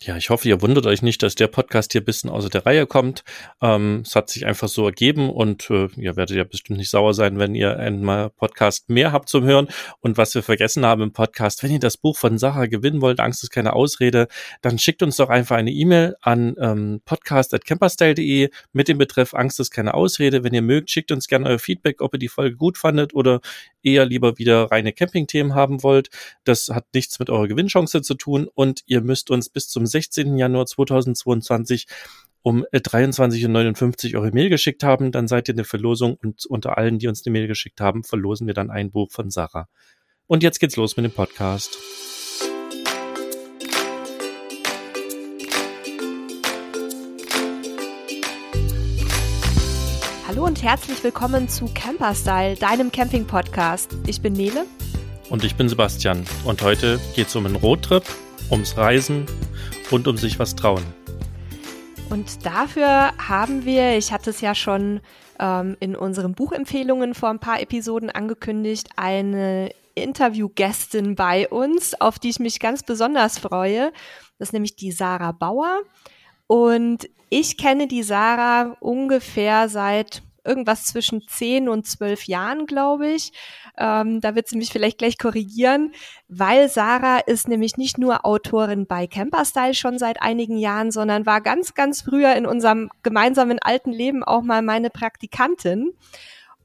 [0.00, 2.64] Ja, ich hoffe, ihr wundert euch nicht, dass der Podcast hier ein bisschen außer der
[2.64, 3.24] Reihe kommt.
[3.60, 7.14] Ähm, es hat sich einfach so ergeben und äh, ihr werdet ja bestimmt nicht sauer
[7.14, 9.66] sein, wenn ihr einmal Podcast mehr habt zum Hören.
[9.98, 13.18] Und was wir vergessen haben im Podcast, wenn ihr das Buch von Sarah gewinnen wollt,
[13.18, 14.28] Angst ist keine Ausrede,
[14.62, 19.72] dann schickt uns doch einfach eine E-Mail an ähm, podcast.camperstyle.de mit dem Betreff Angst ist
[19.72, 20.44] keine Ausrede.
[20.44, 23.40] Wenn ihr mögt, schickt uns gerne euer Feedback, ob ihr die Folge gut fandet oder
[23.92, 26.10] eher lieber wieder reine Camping-Themen haben wollt.
[26.44, 30.36] Das hat nichts mit eurer Gewinnchance zu tun und ihr müsst uns bis zum 16.
[30.36, 31.86] Januar 2022
[32.42, 36.78] um 23.59 Uhr eure Mail geschickt haben, dann seid ihr in der Verlosung und unter
[36.78, 39.68] allen, die uns eine Mail geschickt haben, verlosen wir dann ein Buch von Sarah.
[40.26, 41.78] Und jetzt geht's los mit dem Podcast.
[50.28, 53.96] Hallo und herzlich willkommen zu Camperstyle, deinem Camping-Podcast.
[54.06, 54.66] Ich bin Nele.
[55.30, 56.22] Und ich bin Sebastian.
[56.44, 58.04] Und heute geht's um einen Roadtrip,
[58.50, 59.24] ums Reisen
[59.90, 60.84] und um sich was trauen.
[62.10, 65.00] Und dafür haben wir, ich hatte es ja schon
[65.40, 72.28] ähm, in unseren Buchempfehlungen vor ein paar Episoden angekündigt, eine Interviewgästin bei uns, auf die
[72.28, 73.92] ich mich ganz besonders freue.
[74.38, 75.80] Das ist nämlich die Sarah Bauer.
[76.46, 83.32] Und ich kenne die Sarah ungefähr seit irgendwas zwischen zehn und zwölf Jahren, glaube ich.
[83.76, 85.92] Ähm, da wird sie mich vielleicht gleich korrigieren,
[86.28, 91.40] weil Sarah ist nämlich nicht nur Autorin bei Camperstyle schon seit einigen Jahren, sondern war
[91.40, 95.92] ganz, ganz früher in unserem gemeinsamen alten Leben auch mal meine Praktikantin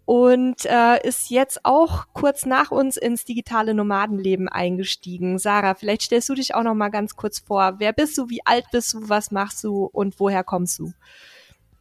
[0.06, 5.40] und äh, ist jetzt auch kurz nach uns ins digitale Nomadenleben eingestiegen.
[5.40, 7.75] Sarah, vielleicht stellst du dich auch noch mal ganz kurz vor.
[7.78, 8.30] Wer bist du?
[8.30, 9.09] Wie alt bist du?
[9.09, 9.86] Was machst du?
[9.86, 10.92] Und woher kommst du?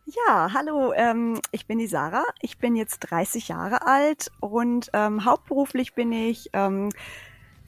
[0.04, 2.24] Ja, hallo, ähm, ich bin die Sarah.
[2.40, 6.90] Ich bin jetzt 30 Jahre alt und ähm, hauptberuflich bin ich ähm,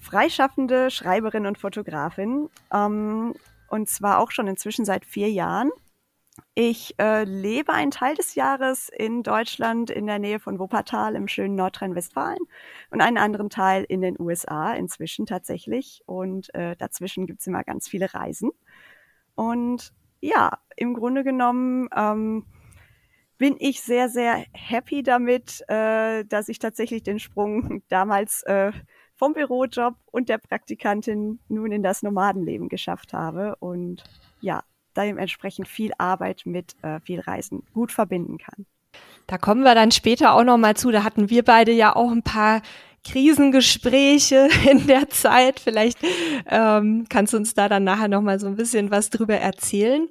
[0.01, 2.51] freischaffende Schreiberin und Fotografin.
[2.73, 3.35] Ähm,
[3.69, 5.71] und zwar auch schon inzwischen seit vier Jahren.
[6.55, 11.29] Ich äh, lebe einen Teil des Jahres in Deutschland in der Nähe von Wuppertal im
[11.29, 12.43] schönen Nordrhein-Westfalen
[12.91, 16.03] und einen anderen Teil in den USA inzwischen tatsächlich.
[16.07, 18.51] Und äh, dazwischen gibt's immer ganz viele Reisen.
[19.37, 19.93] Und
[20.25, 22.47] ja, im Grunde genommen ähm,
[23.37, 28.73] bin ich sehr, sehr happy damit, äh, dass ich tatsächlich den Sprung damals äh,
[29.15, 34.03] vom Bürojob und der Praktikantin nun in das Nomadenleben geschafft habe und
[34.41, 34.65] ja,
[34.97, 38.67] dementsprechend viel Arbeit mit äh, viel Reisen gut verbinden kann.
[39.27, 40.91] Da kommen wir dann später auch noch mal zu.
[40.91, 42.63] Da hatten wir beide ja auch ein paar
[43.05, 45.61] Krisengespräche in der Zeit.
[45.61, 45.99] Vielleicht
[46.47, 50.09] ähm, kannst du uns da dann nachher noch mal so ein bisschen was drüber erzählen.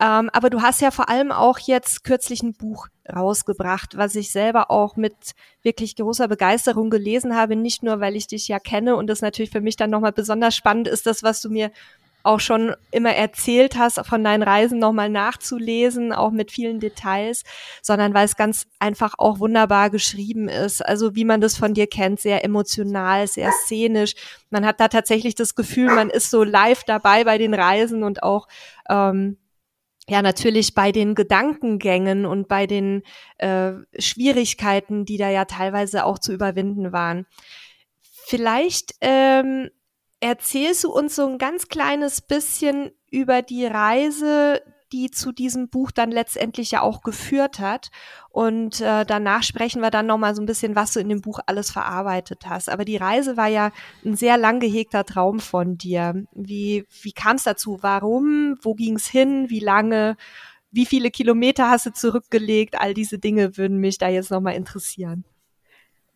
[0.00, 4.30] Ähm, aber du hast ja vor allem auch jetzt kürzlich ein Buch rausgebracht, was ich
[4.30, 5.14] selber auch mit
[5.62, 7.56] wirklich großer Begeisterung gelesen habe.
[7.56, 10.54] Nicht nur, weil ich dich ja kenne und das natürlich für mich dann nochmal besonders
[10.54, 11.72] spannend ist, das, was du mir
[12.22, 17.44] auch schon immer erzählt hast, von deinen Reisen nochmal nachzulesen, auch mit vielen Details,
[17.80, 20.84] sondern weil es ganz einfach auch wunderbar geschrieben ist.
[20.84, 24.14] Also wie man das von dir kennt, sehr emotional, sehr szenisch.
[24.50, 28.22] Man hat da tatsächlich das Gefühl, man ist so live dabei bei den Reisen und
[28.22, 28.48] auch
[28.88, 29.38] ähm,
[30.08, 33.02] ja natürlich bei den Gedankengängen und bei den
[33.38, 37.26] äh, Schwierigkeiten, die da ja teilweise auch zu überwinden waren.
[38.02, 39.70] Vielleicht ähm,
[40.20, 44.60] erzählst du uns so ein ganz kleines bisschen über die Reise,
[44.92, 47.90] die zu diesem Buch dann letztendlich ja auch geführt hat.
[48.30, 51.40] Und äh, danach sprechen wir dann nochmal so ein bisschen, was du in dem Buch
[51.46, 52.68] alles verarbeitet hast.
[52.68, 53.70] Aber die Reise war ja
[54.04, 56.26] ein sehr lang gehegter Traum von dir.
[56.32, 57.78] Wie, wie kam es dazu?
[57.82, 58.56] Warum?
[58.62, 59.50] Wo ging es hin?
[59.50, 60.16] Wie lange?
[60.70, 62.80] Wie viele Kilometer hast du zurückgelegt?
[62.80, 65.24] All diese Dinge würden mich da jetzt nochmal interessieren.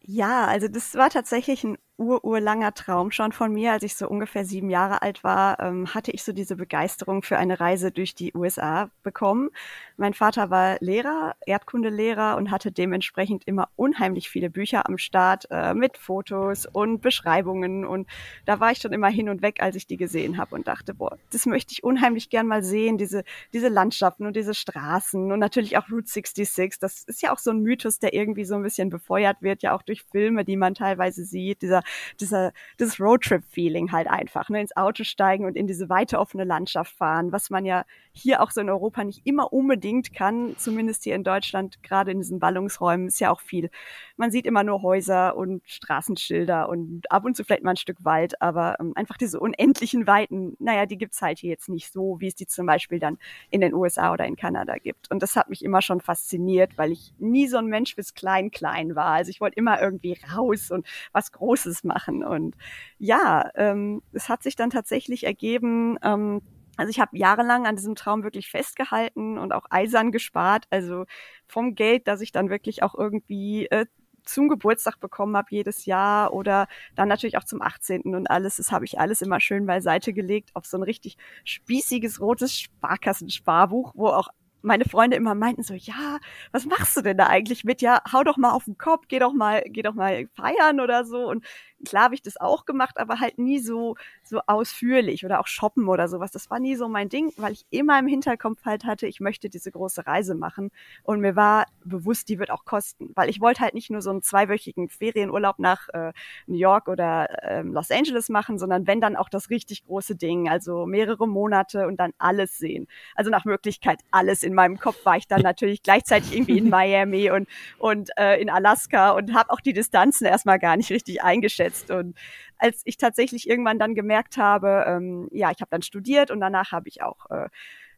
[0.05, 3.73] Ja, also das war tatsächlich ein ururlanger Traum schon von mir.
[3.73, 7.39] Als ich so ungefähr sieben Jahre alt war, ähm, hatte ich so diese Begeisterung für
[7.39, 9.51] eine Reise durch die USA bekommen.
[9.97, 15.75] Mein Vater war Lehrer, Erdkundelehrer und hatte dementsprechend immer unheimlich viele Bücher am Start äh,
[15.75, 17.87] mit Fotos und Beschreibungen.
[17.87, 18.09] Und
[18.45, 20.95] da war ich schon immer hin und weg, als ich die gesehen habe und dachte,
[20.95, 23.23] boah, das möchte ich unheimlich gern mal sehen, diese,
[23.53, 26.79] diese Landschaften und diese Straßen und natürlich auch Route 66.
[26.81, 29.75] Das ist ja auch so ein Mythos, der irgendwie so ein bisschen befeuert wird, ja
[29.75, 31.63] auch durch Filme, die man teilweise sieht.
[31.63, 31.83] Dieser
[32.21, 36.95] dieser, dieses Roadtrip-Feeling halt einfach, ne, ins Auto steigen und in diese weite offene Landschaft
[36.95, 41.15] fahren, was man ja hier auch so in Europa nicht immer unbedingt kann, zumindest hier
[41.15, 43.71] in Deutschland, gerade in diesen Ballungsräumen ist ja auch viel.
[44.17, 48.05] Man sieht immer nur Häuser und Straßenschilder und ab und zu vielleicht mal ein Stück
[48.05, 52.21] Wald, aber ähm, einfach diese unendlichen Weiten, naja, die gibt's halt hier jetzt nicht so,
[52.21, 53.19] wie es die zum Beispiel dann
[53.51, 55.11] in den USA oder in Kanada gibt.
[55.11, 58.95] Und das hat mich immer schon fasziniert, weil ich nie so ein Mensch bis klein-klein
[58.95, 59.07] war.
[59.07, 62.25] Also ich wollte immer irgendwie raus und was Großes machen.
[62.25, 62.57] Und
[62.99, 66.41] ja, ähm, es hat sich dann tatsächlich ergeben, ähm,
[66.77, 70.67] Also ich habe jahrelang an diesem Traum wirklich festgehalten und auch eisern gespart.
[70.71, 71.05] Also
[71.47, 73.87] vom Geld, das ich dann wirklich auch irgendwie äh,
[74.25, 78.15] zum Geburtstag bekommen habe jedes Jahr oder dann natürlich auch zum 18.
[78.15, 78.57] und alles.
[78.57, 83.93] Das habe ich alles immer schön beiseite gelegt auf so ein richtig spießiges rotes Sparkassensparbuch,
[83.97, 84.29] wo auch
[84.63, 86.19] meine Freunde immer meinten so, ja,
[86.53, 87.83] was machst du denn da eigentlich mit?
[87.83, 91.05] Ja, hau doch mal auf den Kopf, geh doch mal, geh doch mal feiern oder
[91.05, 91.29] so.
[91.29, 91.45] Und
[91.85, 95.89] klar habe ich das auch gemacht, aber halt nie so, so ausführlich oder auch shoppen
[95.89, 96.31] oder sowas.
[96.31, 99.49] Das war nie so mein Ding, weil ich immer im Hinterkopf halt hatte, ich möchte
[99.49, 100.71] diese große Reise machen.
[101.03, 104.11] Und mir war bewusst, die wird auch kosten, weil ich wollte halt nicht nur so
[104.11, 106.13] einen zweiwöchigen Ferienurlaub nach äh,
[106.47, 110.49] New York oder äh, Los Angeles machen, sondern wenn dann auch das richtig große Ding,
[110.49, 112.87] also mehrere Monate und dann alles sehen.
[113.15, 117.31] Also nach Möglichkeit alles in meinem Kopf war ich dann natürlich gleichzeitig irgendwie in Miami
[117.31, 121.72] und, und äh, in Alaska und habe auch die Distanzen erstmal gar nicht richtig eingeschätzt
[121.73, 121.91] umgesetzt.
[121.91, 122.17] Und
[122.59, 126.73] als ich tatsächlich irgendwann dann gemerkt habe, ähm, ja, ich habe dann studiert und danach
[126.73, 127.49] habe ich auch äh,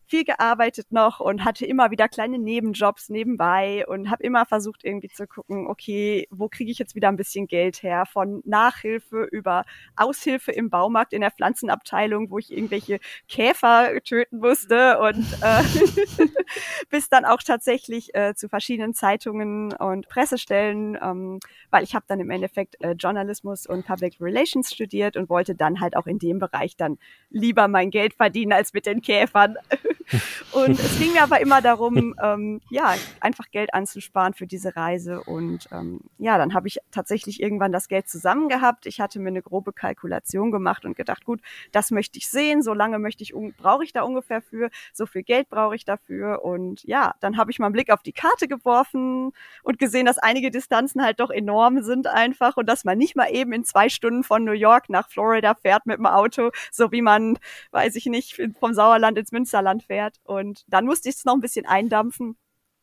[0.07, 5.09] viel gearbeitet noch und hatte immer wieder kleine Nebenjobs nebenbei und habe immer versucht irgendwie
[5.09, 8.05] zu gucken, okay, wo kriege ich jetzt wieder ein bisschen Geld her?
[8.07, 9.65] Von Nachhilfe über
[9.97, 15.63] Aushilfe im Baumarkt in der Pflanzenabteilung, wo ich irgendwelche Käfer töten musste und äh,
[16.91, 21.41] bis dann auch tatsächlich äh, zu verschiedenen Zeitungen und Pressestellen, ähm,
[21.71, 25.81] weil ich habe dann im Endeffekt äh, Journalismus und Public Relations studiert und wollte dann
[25.81, 26.99] halt auch in dem Bereich dann
[27.31, 29.57] lieber mein Geld verdienen als mit den Käfern.
[30.53, 35.23] und es ging mir aber immer darum, ähm, ja, einfach Geld anzusparen für diese Reise.
[35.23, 38.87] Und ähm, ja, dann habe ich tatsächlich irgendwann das Geld zusammen gehabt.
[38.87, 41.41] Ich hatte mir eine grobe Kalkulation gemacht und gedacht, gut,
[41.73, 45.23] das möchte ich sehen, so lange möchte ich, brauche ich da ungefähr für, so viel
[45.23, 46.45] Geld brauche ich dafür.
[46.45, 49.33] Und ja, dann habe ich mal einen Blick auf die Karte geworfen
[49.63, 53.29] und gesehen, dass einige Distanzen halt doch enorm sind einfach und dass man nicht mal
[53.31, 57.03] eben in zwei Stunden von New York nach Florida fährt mit dem Auto, so wie
[57.03, 57.39] man,
[57.71, 60.21] weiß ich nicht, vom Sauerland ins Münsterland fährt.
[60.25, 62.37] Und dann musste ich es noch ein bisschen eindampfen,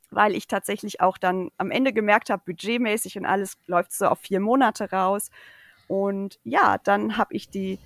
[0.10, 4.20] weil ich tatsächlich auch dann am Ende gemerkt habe, budgetmäßig und alles läuft so auf
[4.20, 5.30] vier Monate raus.
[5.88, 7.80] Und ja, dann habe ich die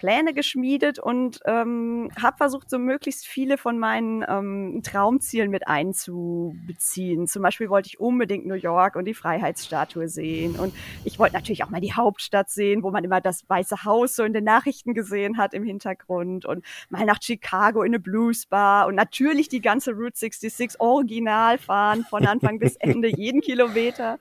[0.00, 7.26] Pläne geschmiedet und ähm, habe versucht, so möglichst viele von meinen ähm, Traumzielen mit einzubeziehen.
[7.26, 10.58] Zum Beispiel wollte ich unbedingt New York und die Freiheitsstatue sehen.
[10.58, 10.74] Und
[11.04, 14.24] ich wollte natürlich auch mal die Hauptstadt sehen, wo man immer das Weiße Haus so
[14.24, 16.46] in den Nachrichten gesehen hat im Hintergrund.
[16.46, 21.58] Und mal nach Chicago in eine Blues Bar und natürlich die ganze Route 66 original
[21.58, 24.18] fahren, von Anfang bis Ende, jeden Kilometer.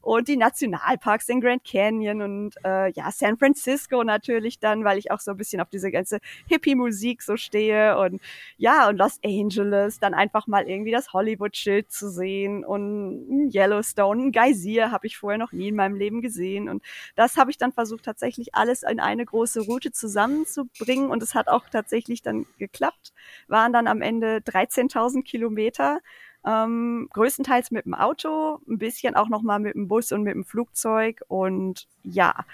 [0.00, 5.10] Und die Nationalparks, den Grand Canyon und äh, ja, San Francisco natürlich dann, weil ich
[5.10, 6.18] auch auch so ein bisschen auf diese ganze
[6.48, 8.20] Hippie-Musik so stehe und
[8.56, 14.32] ja, und Los Angeles, dann einfach mal irgendwie das Hollywood-Schild zu sehen und Yellowstone, ein
[14.32, 16.82] Geysir habe ich vorher noch nie in meinem Leben gesehen und
[17.16, 21.48] das habe ich dann versucht tatsächlich alles in eine große Route zusammenzubringen und es hat
[21.48, 23.12] auch tatsächlich dann geklappt,
[23.48, 25.98] waren dann am Ende 13.000 Kilometer
[26.46, 30.34] ähm, größtenteils mit dem Auto, ein bisschen auch noch mal mit dem Bus und mit
[30.34, 32.44] dem Flugzeug und ja,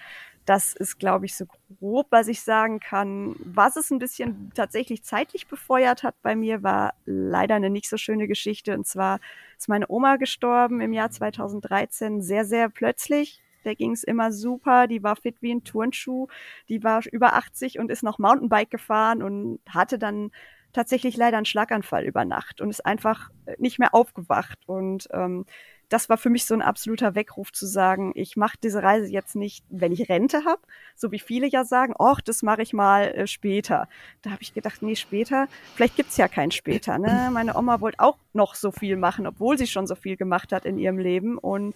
[0.44, 1.46] das ist, glaube ich, so
[1.78, 3.34] grob, was ich sagen kann.
[3.38, 7.96] Was es ein bisschen tatsächlich zeitlich befeuert hat bei mir, war leider eine nicht so
[7.96, 8.74] schöne Geschichte.
[8.74, 9.20] Und zwar
[9.58, 13.40] ist meine Oma gestorben im Jahr 2013, sehr, sehr plötzlich.
[13.64, 16.28] Der ging es immer super, die war fit wie ein Turnschuh,
[16.68, 20.30] die war über 80 und ist noch Mountainbike gefahren und hatte dann
[20.74, 24.58] tatsächlich leider einen Schlaganfall über Nacht und ist einfach nicht mehr aufgewacht.
[24.66, 25.46] Und ähm,
[25.88, 29.36] das war für mich so ein absoluter Weckruf zu sagen, ich mache diese Reise jetzt
[29.36, 30.60] nicht, wenn ich Rente habe,
[30.94, 33.88] so wie viele ja sagen, ach, das mache ich mal äh, später.
[34.22, 36.98] Da habe ich gedacht, nee, später, vielleicht gibt's ja kein später.
[36.98, 37.30] Ne?
[37.32, 40.64] Meine Oma wollte auch noch so viel machen, obwohl sie schon so viel gemacht hat
[40.64, 41.38] in ihrem Leben.
[41.38, 41.74] Und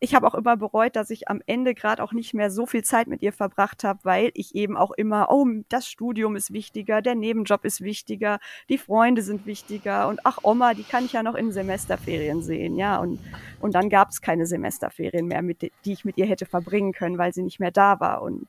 [0.00, 2.84] ich habe auch immer bereut, dass ich am Ende gerade auch nicht mehr so viel
[2.84, 7.02] Zeit mit ihr verbracht habe, weil ich eben auch immer, oh, das Studium ist wichtiger,
[7.02, 8.38] der Nebenjob ist wichtiger,
[8.68, 12.76] die Freunde sind wichtiger und ach, Oma, die kann ich ja noch in Semesterferien sehen,
[12.76, 12.98] ja.
[12.98, 13.18] Und,
[13.60, 17.18] und dann gab es keine Semesterferien mehr, mit, die ich mit ihr hätte verbringen können,
[17.18, 18.22] weil sie nicht mehr da war.
[18.22, 18.46] Und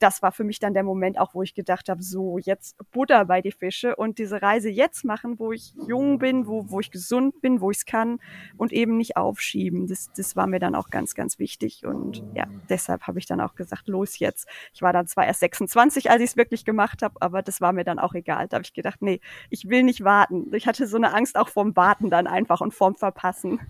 [0.00, 3.26] das war für mich dann der Moment auch, wo ich gedacht habe, so jetzt Butter
[3.26, 6.90] bei die Fische und diese Reise jetzt machen, wo ich jung bin, wo, wo ich
[6.90, 8.18] gesund bin, wo ich es kann
[8.56, 9.86] und eben nicht aufschieben.
[9.86, 13.40] Das, das war mir dann auch ganz, ganz wichtig und ja, deshalb habe ich dann
[13.40, 14.48] auch gesagt, los jetzt.
[14.72, 17.72] Ich war dann zwar erst 26, als ich es wirklich gemacht habe, aber das war
[17.72, 18.48] mir dann auch egal.
[18.48, 20.54] Da habe ich gedacht, nee, ich will nicht warten.
[20.54, 23.60] Ich hatte so eine Angst auch vorm Warten dann einfach und vorm Verpassen.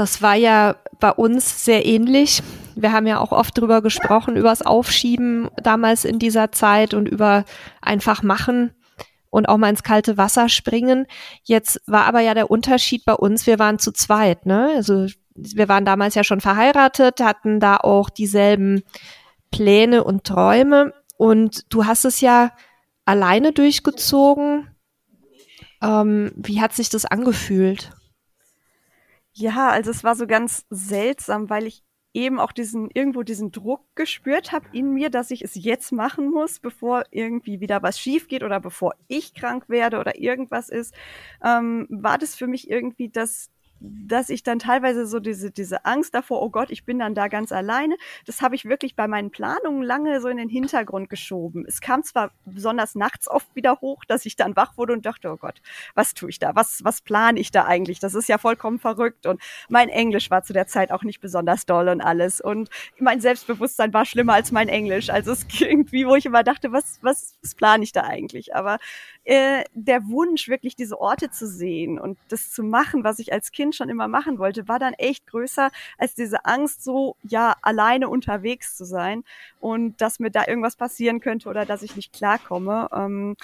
[0.00, 2.42] Das war ja bei uns sehr ähnlich.
[2.74, 7.44] Wir haben ja auch oft drüber gesprochen, übers Aufschieben damals in dieser Zeit und über
[7.82, 8.72] einfach machen
[9.28, 11.06] und auch mal ins kalte Wasser springen.
[11.42, 14.70] Jetzt war aber ja der Unterschied bei uns, wir waren zu zweit, ne?
[14.74, 18.82] Also wir waren damals ja schon verheiratet, hatten da auch dieselben
[19.50, 22.52] Pläne und Träume und du hast es ja
[23.04, 24.70] alleine durchgezogen.
[25.82, 27.90] Ähm, wie hat sich das angefühlt?
[29.32, 33.84] Ja, also es war so ganz seltsam, weil ich eben auch diesen irgendwo diesen Druck
[33.94, 38.26] gespürt habe in mir, dass ich es jetzt machen muss, bevor irgendwie wieder was schief
[38.26, 40.92] geht oder bevor ich krank werde oder irgendwas ist,
[41.44, 46.14] ähm, war das für mich irgendwie das dass ich dann teilweise so diese, diese Angst
[46.14, 47.96] davor, oh Gott, ich bin dann da ganz alleine,
[48.26, 51.64] das habe ich wirklich bei meinen Planungen lange so in den Hintergrund geschoben.
[51.66, 55.30] Es kam zwar besonders nachts oft wieder hoch, dass ich dann wach wurde und dachte,
[55.30, 55.62] oh Gott,
[55.94, 56.54] was tue ich da?
[56.54, 58.00] Was, was plane ich da eigentlich?
[58.00, 59.26] Das ist ja vollkommen verrückt.
[59.26, 62.40] Und mein Englisch war zu der Zeit auch nicht besonders doll und alles.
[62.40, 62.68] Und
[62.98, 65.10] mein Selbstbewusstsein war schlimmer als mein Englisch.
[65.10, 68.54] Also es irgendwie, wo ich immer dachte, was, was, was plane ich da eigentlich?
[68.54, 68.78] Aber
[69.24, 73.52] äh, der Wunsch, wirklich diese Orte zu sehen und das zu machen, was ich als
[73.52, 78.08] Kind schon immer machen wollte, war dann echt größer als diese Angst, so ja alleine
[78.08, 79.24] unterwegs zu sein
[79.60, 82.88] und dass mir da irgendwas passieren könnte oder dass ich nicht klarkomme.
[82.92, 83.36] Ähm,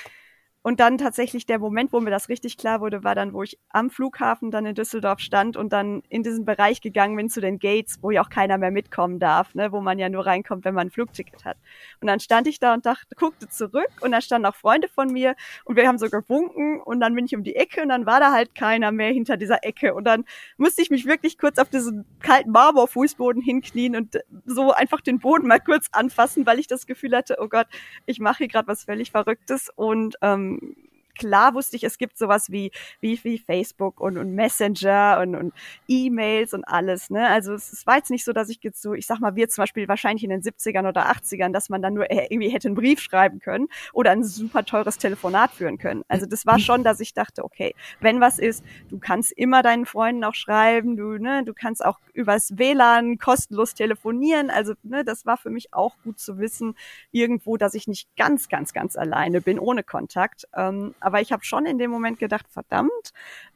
[0.67, 3.57] und dann tatsächlich der Moment, wo mir das richtig klar wurde, war dann, wo ich
[3.69, 7.61] am Flughafen dann in Düsseldorf stand und dann in diesen Bereich gegangen bin zu den
[7.61, 10.75] Gates, wo ja auch keiner mehr mitkommen darf, ne, wo man ja nur reinkommt, wenn
[10.75, 11.57] man ein Flugticket hat.
[12.01, 15.13] Und dann stand ich da und dachte, guckte zurück und da standen auch Freunde von
[15.13, 18.05] mir und wir haben so gewunken und dann bin ich um die Ecke und dann
[18.05, 20.25] war da halt keiner mehr hinter dieser Ecke und dann
[20.57, 25.47] musste ich mich wirklich kurz auf diesen kalten Marmorfußboden hinknien und so einfach den Boden
[25.47, 27.69] mal kurz anfassen, weil ich das Gefühl hatte, oh Gott,
[28.05, 30.75] ich mache hier gerade was völlig Verrücktes und ähm, um,
[31.17, 32.71] klar wusste ich, es gibt sowas wie,
[33.01, 35.55] wie, wie Facebook und, und Messenger und, und
[35.89, 37.29] E-Mails und alles, ne?
[37.29, 39.49] Also es, es war jetzt nicht so, dass ich jetzt so, ich sag mal, wir
[39.49, 42.77] zum Beispiel wahrscheinlich in den 70ern oder 80ern, dass man dann nur irgendwie hätte einen
[42.77, 46.03] Brief schreiben können oder ein super teures Telefonat führen können.
[46.09, 49.87] Also das war schon, dass ich dachte, okay, wenn was ist, du kannst immer deinen
[49.87, 54.51] Freunden auch schreiben, du, ne, du kannst auch übers WLAN kostenlos telefonieren.
[54.51, 56.75] Also, ne, das war für mich auch gut zu wissen,
[57.13, 60.49] irgendwo, dass ich nicht ganz, ganz, ganz alleine bin, ohne Kontakt.
[60.55, 62.91] Ähm, aber ich habe schon in dem Moment gedacht, verdammt,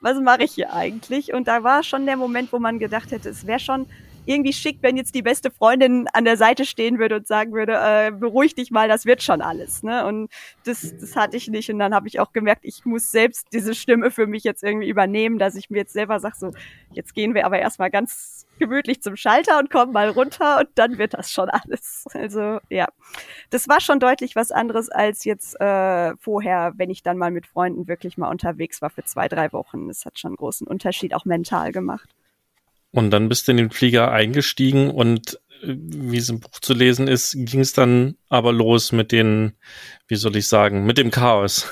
[0.00, 1.34] was mache ich hier eigentlich?
[1.34, 3.86] Und da war schon der Moment, wo man gedacht hätte, es wäre schon
[4.30, 7.72] irgendwie schick, wenn jetzt die beste Freundin an der Seite stehen würde und sagen würde,
[7.74, 9.82] äh, beruhig dich mal, das wird schon alles.
[9.82, 10.06] Ne?
[10.06, 10.30] Und
[10.64, 11.70] das, das hatte ich nicht.
[11.70, 14.88] Und dann habe ich auch gemerkt, ich muss selbst diese Stimme für mich jetzt irgendwie
[14.88, 16.50] übernehmen, dass ich mir jetzt selber sage, so,
[16.92, 20.98] jetzt gehen wir aber erstmal ganz gemütlich zum Schalter und kommen mal runter und dann
[20.98, 22.04] wird das schon alles.
[22.12, 22.86] Also ja,
[23.48, 27.46] das war schon deutlich was anderes als jetzt äh, vorher, wenn ich dann mal mit
[27.46, 29.88] Freunden wirklich mal unterwegs war für zwei, drei Wochen.
[29.88, 32.10] Das hat schon einen großen Unterschied auch mental gemacht.
[32.92, 36.74] Und dann bist du in den Flieger eingestiegen und äh, wie es im Buch zu
[36.74, 39.52] lesen ist, ging es dann aber los mit den,
[40.08, 41.70] wie soll ich sagen, mit dem Chaos.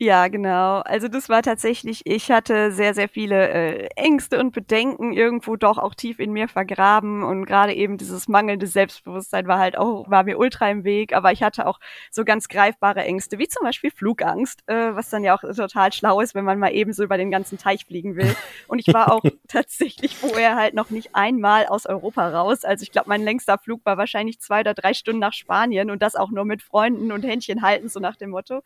[0.00, 0.78] Ja, genau.
[0.82, 5.76] Also das war tatsächlich, ich hatte sehr, sehr viele äh, Ängste und Bedenken irgendwo doch
[5.76, 10.22] auch tief in mir vergraben und gerade eben dieses mangelnde Selbstbewusstsein war halt auch, war
[10.22, 11.80] mir ultra im Weg, aber ich hatte auch
[12.12, 16.20] so ganz greifbare Ängste, wie zum Beispiel Flugangst, äh, was dann ja auch total schlau
[16.20, 18.36] ist, wenn man mal eben so über den ganzen Teich fliegen will.
[18.68, 22.64] Und ich war auch tatsächlich vorher halt noch nicht einmal aus Europa raus.
[22.64, 26.02] Also ich glaube, mein längster Flug war wahrscheinlich zwei oder drei Stunden nach Spanien und
[26.02, 28.62] das auch nur mit Freunden und Händchen halten, so nach dem Motto.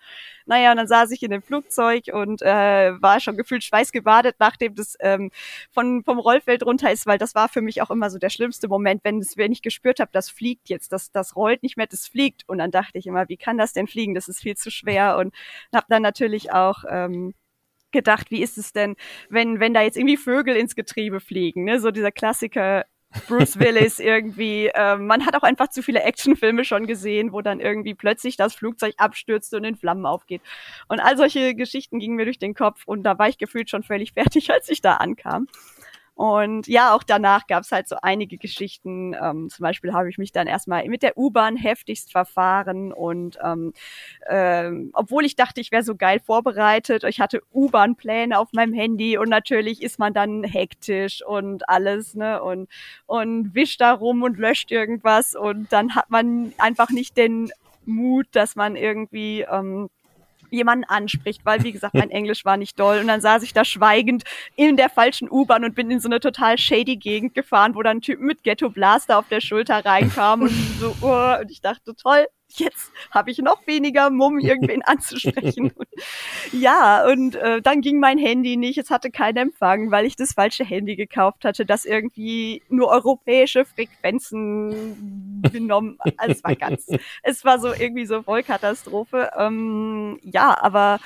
[0.47, 4.75] Naja, und dann saß ich in dem Flugzeug und äh, war schon gefühlt schweißgebadet, nachdem
[4.75, 5.31] das ähm,
[5.71, 8.69] von, vom Rollfeld runter ist, weil das war für mich auch immer so der schlimmste
[8.69, 11.87] Moment, wenn, es, wenn ich gespürt habe, das fliegt jetzt, das, das rollt nicht mehr,
[11.87, 12.49] das fliegt.
[12.49, 14.15] Und dann dachte ich immer, wie kann das denn fliegen?
[14.15, 15.17] Das ist viel zu schwer.
[15.19, 15.35] Und
[15.75, 17.35] habe dann natürlich auch ähm,
[17.93, 18.97] gedacht, wie ist es denn,
[19.29, 21.79] wenn, wenn da jetzt irgendwie Vögel ins Getriebe fliegen, ne?
[21.81, 22.85] So dieser Klassiker,
[23.29, 24.71] Bruce Willis irgendwie.
[24.75, 28.55] Ähm, man hat auch einfach zu viele Actionfilme schon gesehen, wo dann irgendwie plötzlich das
[28.55, 30.43] Flugzeug abstürzt und in Flammen aufgeht.
[30.89, 33.83] Und all solche Geschichten gingen mir durch den Kopf und da war ich gefühlt schon
[33.83, 35.49] völlig fertig, als ich da ankam.
[36.15, 39.15] Und ja, auch danach gab es halt so einige Geschichten.
[39.15, 43.73] Ähm, zum Beispiel habe ich mich dann erstmal mit der U-Bahn heftigst verfahren und ähm,
[44.29, 49.17] ähm, obwohl ich dachte, ich wäre so geil vorbereitet, ich hatte U-Bahn-Pläne auf meinem Handy
[49.17, 52.43] und natürlich ist man dann hektisch und alles, ne?
[52.43, 52.69] Und,
[53.07, 57.51] und wischt da rum und löscht irgendwas und dann hat man einfach nicht den
[57.87, 59.89] Mut, dass man irgendwie ähm,
[60.53, 62.99] jemanden anspricht, weil wie gesagt, mein Englisch war nicht doll.
[62.99, 64.25] Und dann saß ich da schweigend
[64.57, 67.99] in der falschen U-Bahn und bin in so eine total shady Gegend gefahren, wo dann
[67.99, 71.95] ein Typ mit Ghetto Blaster auf der Schulter reinkam und so, oh, und ich dachte,
[71.95, 72.27] toll,
[72.59, 75.73] jetzt habe ich noch weniger Mumm, irgendwen anzusprechen.
[76.53, 80.33] ja, und äh, dann ging mein Handy nicht, es hatte keinen Empfang, weil ich das
[80.33, 85.99] falsche Handy gekauft hatte, das irgendwie nur europäische Frequenzen genommen.
[86.17, 86.87] Also es war ganz,
[87.23, 89.31] es war so irgendwie so Vollkatastrophe.
[89.37, 91.01] Ähm, ja, aber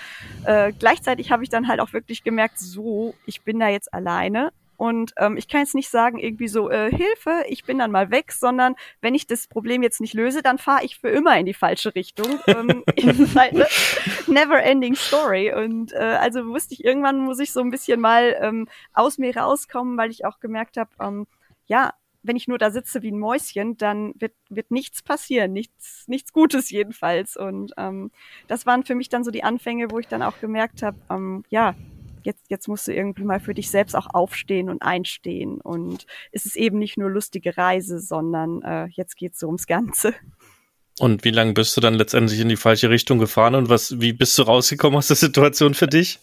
[0.45, 4.53] äh, gleichzeitig habe ich dann halt auch wirklich gemerkt, so, ich bin da jetzt alleine
[4.77, 8.11] Und ähm, ich kann jetzt nicht sagen, irgendwie so, äh, Hilfe, ich bin dann mal
[8.11, 11.47] weg, sondern wenn ich das Problem jetzt nicht löse, dann fahre ich für immer in
[11.47, 12.41] die falsche Richtung.
[12.47, 12.85] ähm,
[13.35, 13.67] halt eine
[14.27, 15.53] never ending story.
[15.53, 19.37] Und äh, also wusste ich, irgendwann muss ich so ein bisschen mal ähm, aus mir
[19.37, 21.27] rauskommen, weil ich auch gemerkt habe, ähm,
[21.67, 21.93] ja,
[22.27, 26.33] wenn ich nur da sitze wie ein Mäuschen, dann wird, wird nichts passieren, nichts, nichts
[26.33, 27.37] Gutes jedenfalls.
[27.37, 28.11] Und ähm,
[28.49, 31.45] das waren für mich dann so die Anfänge, wo ich dann auch gemerkt habe, ähm,
[31.49, 31.75] ja,
[32.27, 35.61] jetzt, jetzt musst du irgendwie mal für dich selbst auch aufstehen und einstehen.
[35.61, 40.13] Und es ist eben nicht nur lustige Reise, sondern äh, jetzt geht's so ums Ganze.
[40.99, 44.15] Und wie lange bist du dann letztendlich in die falsche Richtung gefahren und was, wie
[44.15, 46.21] bist du rausgekommen aus der Situation für dich?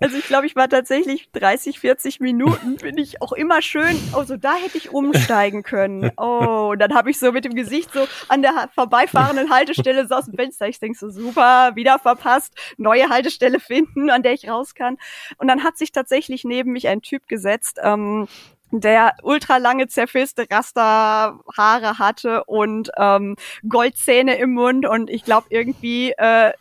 [0.00, 4.24] Also ich glaube, ich war tatsächlich 30, 40 Minuten, bin ich auch immer schön, oh,
[4.24, 6.10] so da hätte ich umsteigen können.
[6.16, 10.16] Oh, und dann habe ich so mit dem Gesicht so an der vorbeifahrenden Haltestelle so
[10.16, 10.66] aus dem Fenster.
[10.66, 14.96] Ich denke so, super, wieder verpasst, neue Haltestelle finden, an der ich raus kann.
[15.38, 18.26] Und dann hat sich tatsächlich neben mich ein Typ gesetzt, ähm,
[18.70, 23.36] der ultralange zerfilzte Rasterhaare hatte und ähm,
[23.68, 26.52] Goldzähne im Mund und ich glaube irgendwie äh,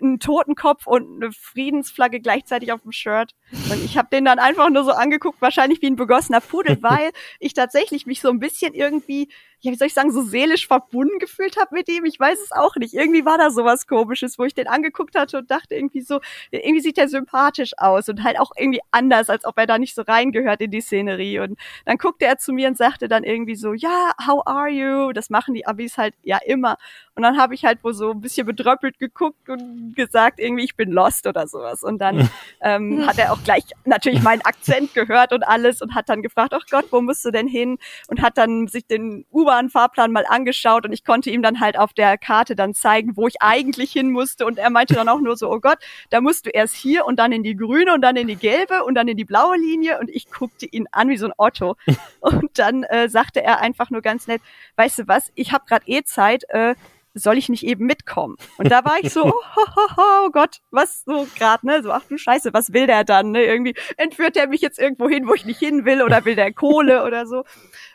[0.00, 3.32] einen Totenkopf und eine Friedensflagge gleichzeitig auf dem Shirt.
[3.52, 7.10] Und ich habe den dann einfach nur so angeguckt, wahrscheinlich wie ein begossener Pudel, weil
[7.38, 9.28] ich tatsächlich mich so ein bisschen irgendwie
[9.60, 12.04] ja, wie soll ich sagen, so seelisch verbunden gefühlt habe mit ihm.
[12.04, 12.94] Ich weiß es auch nicht.
[12.94, 16.80] Irgendwie war da sowas komisches, wo ich den angeguckt hatte und dachte irgendwie so, irgendwie
[16.80, 20.02] sieht er sympathisch aus und halt auch irgendwie anders, als ob er da nicht so
[20.02, 21.40] reingehört in die Szenerie.
[21.40, 25.12] Und dann guckte er zu mir und sagte dann irgendwie so, ja, how are you?
[25.12, 26.76] Das machen die Abis halt ja immer.
[27.14, 30.76] Und dann habe ich halt wohl so ein bisschen bedröppelt geguckt und gesagt, irgendwie, ich
[30.76, 31.82] bin lost oder sowas.
[31.82, 32.28] Und dann
[32.60, 36.52] ähm, hat er auch gleich natürlich meinen Akzent gehört und alles und hat dann gefragt,
[36.54, 37.78] ach Gott, wo musst du denn hin?
[38.08, 41.92] Und hat dann sich den U-Bahn-Fahrplan mal angeschaut und ich konnte ihm dann halt auf
[41.92, 44.46] der Karte dann zeigen, wo ich eigentlich hin musste.
[44.46, 45.78] Und er meinte dann auch nur so, oh Gott,
[46.10, 48.84] da musst du erst hier und dann in die grüne und dann in die gelbe
[48.84, 49.98] und dann in die blaue Linie.
[49.98, 51.76] Und ich guckte ihn an wie so ein Otto.
[52.20, 54.42] Und dann äh, sagte er einfach nur ganz nett,
[54.76, 56.74] weißt du was, ich habe gerade eh Zeit, äh,
[57.16, 58.36] soll ich nicht eben mitkommen?
[58.58, 61.82] Und da war ich so, oh, oh, oh, oh Gott, was so gerade, ne?
[61.82, 63.32] So, ach du Scheiße, was will der dann?
[63.32, 63.44] Ne?
[63.44, 66.52] Irgendwie entführt er mich jetzt irgendwo hin, wo ich nicht hin will, oder will der
[66.52, 67.44] Kohle oder so.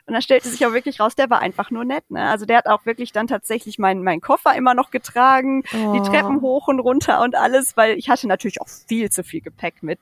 [0.05, 2.09] Und dann stellte sich auch wirklich raus, der war einfach nur nett.
[2.09, 2.27] Ne?
[2.29, 5.93] Also der hat auch wirklich dann tatsächlich meinen mein Koffer immer noch getragen, oh.
[5.93, 9.41] die Treppen hoch und runter und alles, weil ich hatte natürlich auch viel zu viel
[9.41, 9.99] Gepäck mit.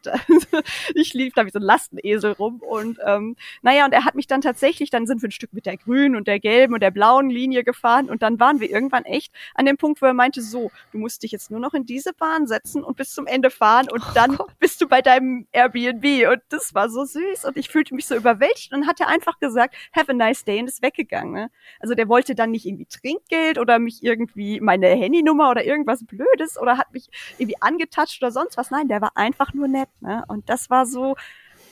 [0.96, 4.28] ich lief da wie so ein Lastenesel rum und ähm, naja, und er hat mich
[4.28, 6.92] dann tatsächlich, dann sind wir ein Stück mit der grünen und der gelben und der
[6.92, 10.42] blauen Linie gefahren und dann waren wir irgendwann echt an dem Punkt, wo er meinte,
[10.42, 13.50] so, du musst dich jetzt nur noch in diese Bahn setzen und bis zum Ende
[13.50, 14.52] fahren und oh dann Gott.
[14.60, 18.16] bist du bei deinem Airbnb und das war so süß und ich fühlte mich so
[18.16, 21.34] überwältigt und hat er einfach gesagt, have a nice day und ist weggegangen.
[21.34, 21.52] Ne?
[21.80, 26.60] Also der wollte dann nicht irgendwie Trinkgeld oder mich irgendwie meine Handynummer oder irgendwas Blödes
[26.60, 28.72] oder hat mich irgendwie angetatscht oder sonst was.
[28.72, 29.90] Nein, der war einfach nur nett.
[30.02, 30.24] Ne?
[30.28, 31.16] Und das war so,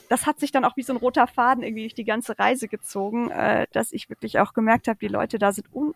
[0.08, 2.68] das hat sich dann auch wie so ein roter Faden irgendwie durch die ganze Reise
[2.68, 5.94] gezogen, äh, dass ich wirklich auch gemerkt habe, die Leute da sind un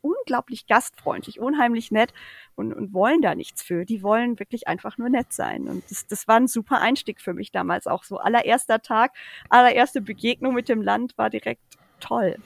[0.00, 2.12] unglaublich gastfreundlich, unheimlich nett
[2.56, 3.84] und, und wollen da nichts für.
[3.84, 5.68] Die wollen wirklich einfach nur nett sein.
[5.68, 8.18] Und das, das war ein super Einstieg für mich damals auch so.
[8.18, 9.12] Allererster Tag,
[9.48, 11.62] allererste Begegnung mit dem Land war direkt
[12.00, 12.36] toll.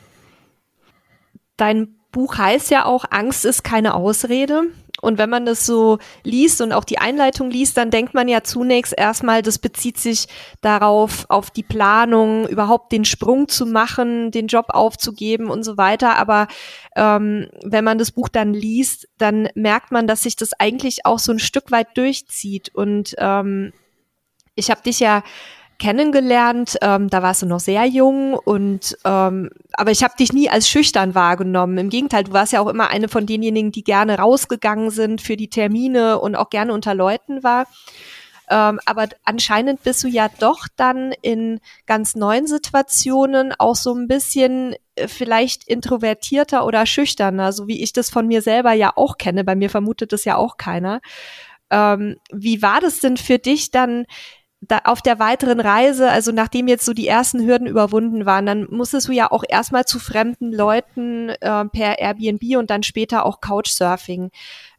[1.59, 4.63] Dein Buch heißt ja auch, Angst ist keine Ausrede.
[5.01, 8.43] Und wenn man das so liest und auch die Einleitung liest, dann denkt man ja
[8.43, 10.27] zunächst erstmal, das bezieht sich
[10.61, 16.17] darauf, auf die Planung, überhaupt den Sprung zu machen, den Job aufzugeben und so weiter.
[16.17, 16.49] Aber
[16.97, 21.21] ähm, wenn man das Buch dann liest, dann merkt man, dass sich das eigentlich auch
[21.21, 22.75] so ein Stück weit durchzieht.
[22.75, 23.73] Und ähm,
[24.57, 25.23] ich habe dich ja
[25.79, 26.77] kennengelernt.
[26.83, 30.69] Ähm, da warst du noch sehr jung und ähm, aber ich habe dich nie als
[30.69, 31.79] schüchtern wahrgenommen.
[31.79, 35.37] Im Gegenteil, du warst ja auch immer eine von denjenigen, die gerne rausgegangen sind für
[35.37, 37.67] die Termine und auch gerne unter Leuten war.
[38.51, 44.09] Ähm, aber anscheinend bist du ja doch dann in ganz neuen Situationen auch so ein
[44.09, 49.19] bisschen äh, vielleicht introvertierter oder schüchterner, so wie ich das von mir selber ja auch
[49.19, 49.45] kenne.
[49.45, 51.01] Bei mir vermutet das ja auch keiner.
[51.71, 54.07] Ähm, wie war das denn für dich dann
[54.61, 58.67] da auf der weiteren Reise, also nachdem jetzt so die ersten Hürden überwunden waren, dann
[58.71, 63.41] musstest du ja auch erstmal zu fremden Leuten äh, per Airbnb und dann später auch
[63.41, 64.31] Couchsurfing.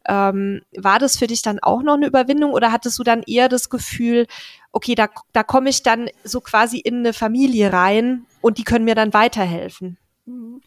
[0.06, 3.48] Ähm, war das für dich dann auch noch eine Überwindung oder hattest du dann eher
[3.48, 4.26] das Gefühl,
[4.72, 8.84] okay, da, da komme ich dann so quasi in eine Familie rein und die können
[8.84, 9.96] mir dann weiterhelfen?
[10.26, 10.60] Mhm.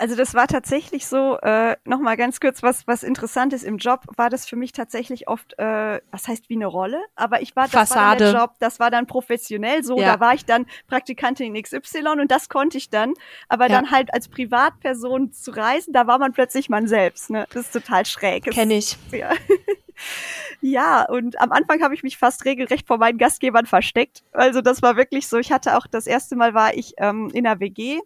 [0.00, 4.06] Also das war tatsächlich so, äh, nochmal ganz kurz, was, was interessant ist im Job,
[4.16, 7.64] war das für mich tatsächlich oft, äh, was heißt wie eine Rolle, aber ich war,
[7.64, 8.00] das Fassade.
[8.00, 10.14] war der Job, das war dann professionell so, ja.
[10.14, 13.12] da war ich dann Praktikantin in XY und das konnte ich dann,
[13.50, 13.76] aber ja.
[13.76, 17.46] dann halt als Privatperson zu reisen, da war man plötzlich man selbst, ne?
[17.52, 18.44] Das ist total schräg.
[18.44, 18.96] Kenn ich.
[19.12, 19.32] Ja.
[20.62, 24.22] Ja, und am Anfang habe ich mich fast regelrecht vor meinen Gastgebern versteckt.
[24.32, 25.38] Also das war wirklich so.
[25.38, 28.00] Ich hatte auch das erste Mal war ich ähm, in der WG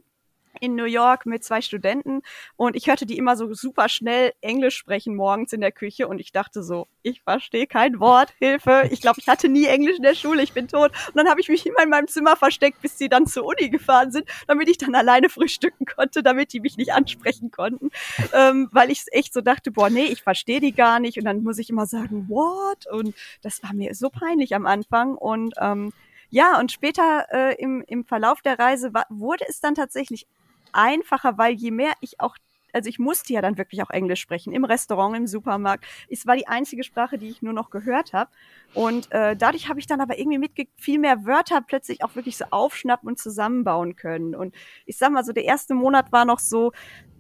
[0.61, 2.23] in New York mit zwei Studenten
[2.57, 6.19] und ich hörte die immer so super schnell Englisch sprechen morgens in der Küche und
[6.19, 8.89] ich dachte so, ich verstehe kein Wort, Hilfe.
[8.91, 10.91] Ich glaube, ich hatte nie Englisch in der Schule, ich bin tot.
[11.09, 13.69] Und dann habe ich mich immer in meinem Zimmer versteckt, bis sie dann zur Uni
[13.69, 17.91] gefahren sind, damit ich dann alleine frühstücken konnte, damit die mich nicht ansprechen konnten,
[18.33, 21.43] ähm, weil ich echt so dachte, boah, nee, ich verstehe die gar nicht und dann
[21.43, 22.87] muss ich immer sagen, what?
[22.91, 25.93] Und das war mir so peinlich am Anfang und ähm,
[26.31, 30.27] ja, und später äh, im, im Verlauf der Reise war, wurde es dann tatsächlich
[30.75, 32.37] einfacher, weil je mehr ich auch
[32.75, 35.87] also ich musste ja dann wirklich auch Englisch sprechen, im Restaurant, im Supermarkt.
[36.11, 38.31] Es war die einzige Sprache, die ich nur noch gehört habe.
[38.75, 42.37] Und äh, dadurch habe ich dann aber irgendwie mitge viel mehr Wörter plötzlich auch wirklich
[42.37, 44.35] so aufschnappen und zusammenbauen können.
[44.35, 44.55] Und
[44.87, 46.73] ich sag mal so, der erste Monat war noch so,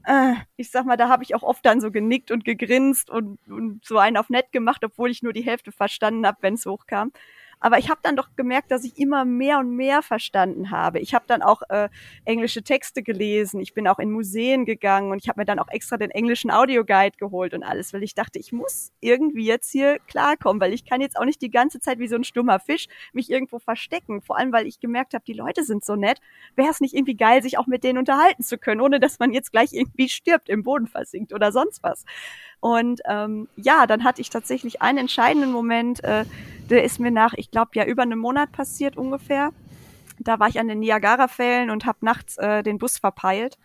[0.04, 3.38] äh, ich sag mal, da habe ich auch oft dann so genickt und gegrinst und,
[3.48, 6.66] und so einen auf nett gemacht, obwohl ich nur die Hälfte verstanden habe, wenn es
[6.66, 7.12] hochkam.
[7.64, 11.00] Aber ich habe dann doch gemerkt, dass ich immer mehr und mehr verstanden habe.
[11.00, 11.88] Ich habe dann auch äh,
[12.26, 13.58] englische Texte gelesen.
[13.58, 16.50] Ich bin auch in Museen gegangen und ich habe mir dann auch extra den englischen
[16.50, 20.84] Audioguide geholt und alles, weil ich dachte, ich muss irgendwie jetzt hier klarkommen, weil ich
[20.84, 24.20] kann jetzt auch nicht die ganze Zeit wie so ein stummer Fisch mich irgendwo verstecken.
[24.20, 26.20] Vor allem, weil ich gemerkt habe, die Leute sind so nett.
[26.56, 29.32] Wäre es nicht irgendwie geil, sich auch mit denen unterhalten zu können, ohne dass man
[29.32, 32.04] jetzt gleich irgendwie stirbt, im Boden versinkt oder sonst was.
[32.64, 36.24] Und ähm, ja, dann hatte ich tatsächlich einen entscheidenden Moment, äh,
[36.70, 39.50] der ist mir nach, ich glaube, ja über einem Monat passiert ungefähr.
[40.18, 43.58] Da war ich an den Niagara-Fällen und habe nachts äh, den Bus verpeilt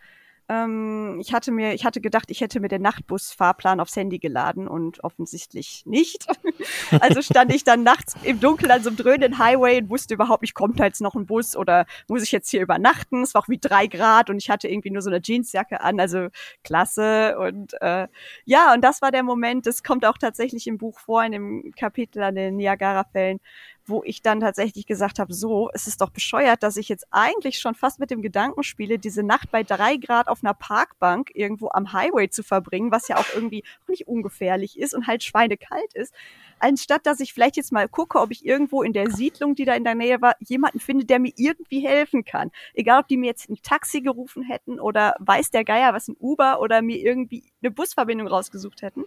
[0.50, 4.68] ähm, ich hatte mir, ich hatte gedacht, ich hätte mir den Nachtbus-Fahrplan aufs Handy geladen
[4.68, 6.26] und offensichtlich nicht.
[7.00, 10.42] also stand ich dann nachts im Dunkeln an so einem dröhnenden Highway und wusste überhaupt
[10.42, 13.22] nicht, kommt da jetzt noch ein Bus oder muss ich jetzt hier übernachten?
[13.22, 16.00] Es war auch wie drei Grad und ich hatte irgendwie nur so eine Jeansjacke an,
[16.00, 16.30] also
[16.64, 17.38] klasse.
[17.38, 18.08] Und äh,
[18.46, 21.74] ja, und das war der Moment, das kommt auch tatsächlich im Buch vor, in dem
[21.78, 23.40] Kapitel an den Niagara-Fällen,
[23.89, 27.60] wo ich dann tatsächlich gesagt habe, so, es ist doch bescheuert, dass ich jetzt eigentlich
[27.60, 31.69] schon fast mit dem Gedanken spiele, diese Nacht bei drei Grad auf einer Parkbank irgendwo
[31.71, 36.13] am Highway zu verbringen, was ja auch irgendwie nicht ungefährlich ist und halt schweinekalt ist
[36.60, 39.74] anstatt dass ich vielleicht jetzt mal gucke, ob ich irgendwo in der Siedlung, die da
[39.74, 42.52] in der Nähe war, jemanden finde, der mir irgendwie helfen kann.
[42.74, 46.15] Egal, ob die mir jetzt ein Taxi gerufen hätten oder weiß der Geier was ein
[46.19, 49.06] Uber oder mir irgendwie eine Busverbindung rausgesucht hätten.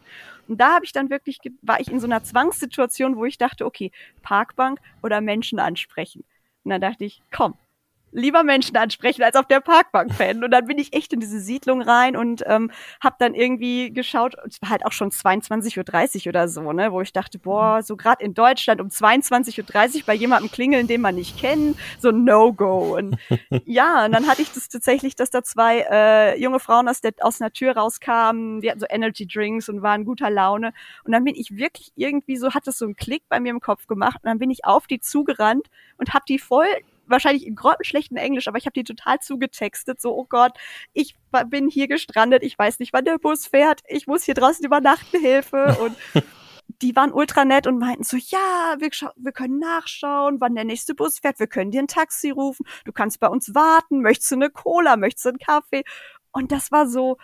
[0.49, 3.65] Und da habe ich dann wirklich, war ich in so einer Zwangssituation, wo ich dachte,
[3.65, 6.25] okay, Parkbank oder Menschen ansprechen.
[6.65, 7.55] Und dann dachte ich, komm,
[8.13, 10.45] lieber Menschen ansprechen als auf der Parkbank pennen.
[10.45, 12.71] Und dann bin ich echt in diese Siedlung rein und ähm,
[13.03, 17.01] habe dann irgendwie geschaut, es war halt auch schon 22.30 Uhr oder so, ne, wo
[17.01, 21.15] ich dachte, boah, so gerade in Deutschland um 22.30 Uhr bei jemandem klingeln, den man
[21.15, 22.97] nicht kennt, so No-Go.
[22.97, 23.17] Und
[23.65, 27.13] ja, und dann hatte ich das tatsächlich, dass da zwei äh, junge Frauen aus der,
[27.21, 30.73] aus einer Tür rauskamen, die hatten so Energy Drinks und waren guter Laune.
[31.05, 33.61] Und dann bin ich wirklich irgendwie so, hat das so einen Klick bei mir im
[33.61, 36.67] Kopf gemacht und dann bin ich auf die zugerannt und habe die voll
[37.07, 40.53] wahrscheinlich in grottenschlechten Englisch, aber ich habe die total zugetextet, so, oh Gott,
[40.93, 44.65] ich bin hier gestrandet, ich weiß nicht, wann der Bus fährt, ich muss hier draußen
[44.65, 45.97] übernachten, Hilfe und
[46.83, 50.95] die waren ultra nett und meinten so, ja, wir, wir können nachschauen, wann der nächste
[50.95, 54.37] Bus fährt, wir können dir ein Taxi rufen, du kannst bei uns warten, möchtest du
[54.37, 55.85] eine Cola, möchtest du einen Kaffee?
[56.33, 57.19] Und das war so,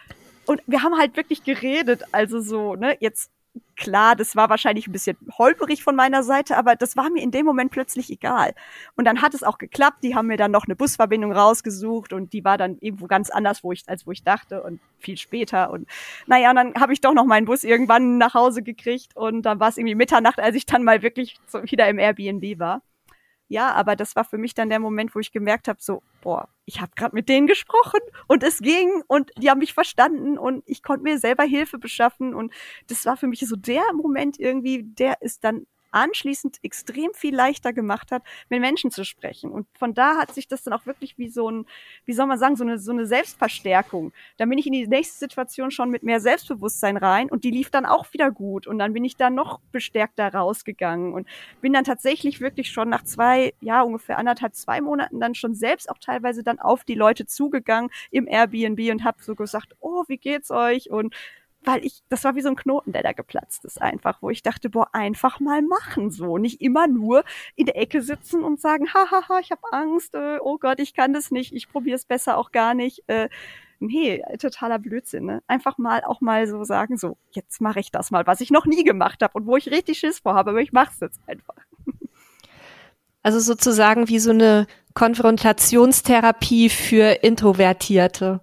[0.47, 3.31] und wir haben halt wirklich geredet, also so, ne, jetzt
[3.77, 7.31] klar, das war wahrscheinlich ein bisschen holperig von meiner Seite, aber das war mir in
[7.31, 8.53] dem Moment plötzlich egal.
[8.97, 9.99] Und dann hat es auch geklappt.
[10.03, 13.65] Die haben mir dann noch eine Busverbindung rausgesucht und die war dann irgendwo ganz anders,
[13.65, 15.71] wo ich, als wo ich dachte und viel später.
[15.71, 15.89] Und
[16.27, 19.61] naja, und dann habe ich doch noch meinen Bus irgendwann nach Hause gekriegt und dann
[19.61, 22.83] war es irgendwie Mitternacht, als ich dann mal wirklich so wieder im Airbnb war.
[23.49, 26.49] Ja, aber das war für mich dann der Moment, wo ich gemerkt habe, so, boah,
[26.67, 30.63] ich habe gerade mit denen gesprochen und es ging und die haben mich verstanden und
[30.67, 32.53] ich konnte mir selber Hilfe beschaffen und
[32.89, 37.73] das war für mich so der Moment irgendwie, der ist dann anschließend extrem viel leichter
[37.73, 39.51] gemacht hat, mit Menschen zu sprechen.
[39.51, 41.67] Und von da hat sich das dann auch wirklich wie so ein,
[42.05, 44.13] wie soll man sagen, so eine, so eine Selbstverstärkung.
[44.37, 47.71] Dann bin ich in die nächste Situation schon mit mehr Selbstbewusstsein rein und die lief
[47.71, 48.67] dann auch wieder gut.
[48.67, 51.27] Und dann bin ich da noch bestärkter rausgegangen und
[51.61, 55.91] bin dann tatsächlich wirklich schon nach zwei, ja, ungefähr anderthalb, zwei Monaten dann schon selbst
[55.91, 60.19] auch teilweise dann auf die Leute zugegangen im Airbnb und habe so gesagt, oh, wie
[60.19, 60.91] geht's euch?
[60.91, 61.15] Und
[61.69, 64.43] weil ich, das war wie so ein Knoten, der da geplatzt ist einfach, wo ich
[64.43, 67.25] dachte, boah, einfach mal machen so, nicht immer nur
[67.57, 71.13] in der Ecke sitzen und sagen, hahaha, ich habe Angst, äh, oh Gott, ich kann
[71.13, 73.05] das nicht, ich probiere es besser auch gar nicht.
[73.07, 73.29] Äh,
[73.81, 75.27] nee, totaler Blödsinn.
[75.27, 75.43] Ne?
[75.47, 78.65] Einfach mal auch mal so sagen, so, jetzt mache ich das mal, was ich noch
[78.65, 81.57] nie gemacht habe und wo ich richtig Schiss vorhabe, aber ich mache es jetzt einfach.
[83.23, 88.41] Also sozusagen wie so eine Konfrontationstherapie für Introvertierte.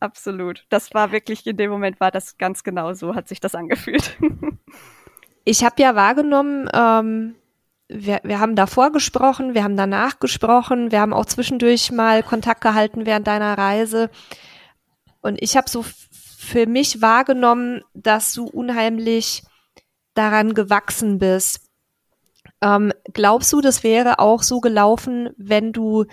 [0.00, 0.66] Absolut.
[0.68, 4.18] Das war wirklich, in dem Moment war das ganz genau so, hat sich das angefühlt.
[5.44, 7.34] ich habe ja wahrgenommen, ähm,
[7.88, 12.60] wir, wir haben davor gesprochen, wir haben danach gesprochen, wir haben auch zwischendurch mal Kontakt
[12.60, 14.10] gehalten während deiner Reise.
[15.22, 15.84] Und ich habe so
[16.38, 19.44] für mich wahrgenommen, dass du unheimlich
[20.14, 21.60] daran gewachsen bist.
[22.60, 26.06] Ähm, glaubst du, das wäre auch so gelaufen, wenn du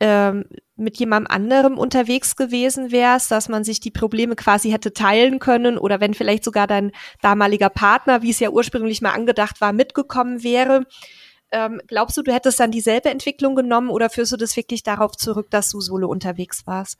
[0.00, 0.44] ähm,
[0.82, 5.78] mit jemandem anderem unterwegs gewesen wärst, dass man sich die Probleme quasi hätte teilen können
[5.78, 10.42] oder wenn vielleicht sogar dein damaliger Partner, wie es ja ursprünglich mal angedacht war, mitgekommen
[10.42, 10.84] wäre.
[11.50, 15.16] Ähm, glaubst du, du hättest dann dieselbe Entwicklung genommen oder führst du das wirklich darauf
[15.16, 16.98] zurück, dass du solo unterwegs warst?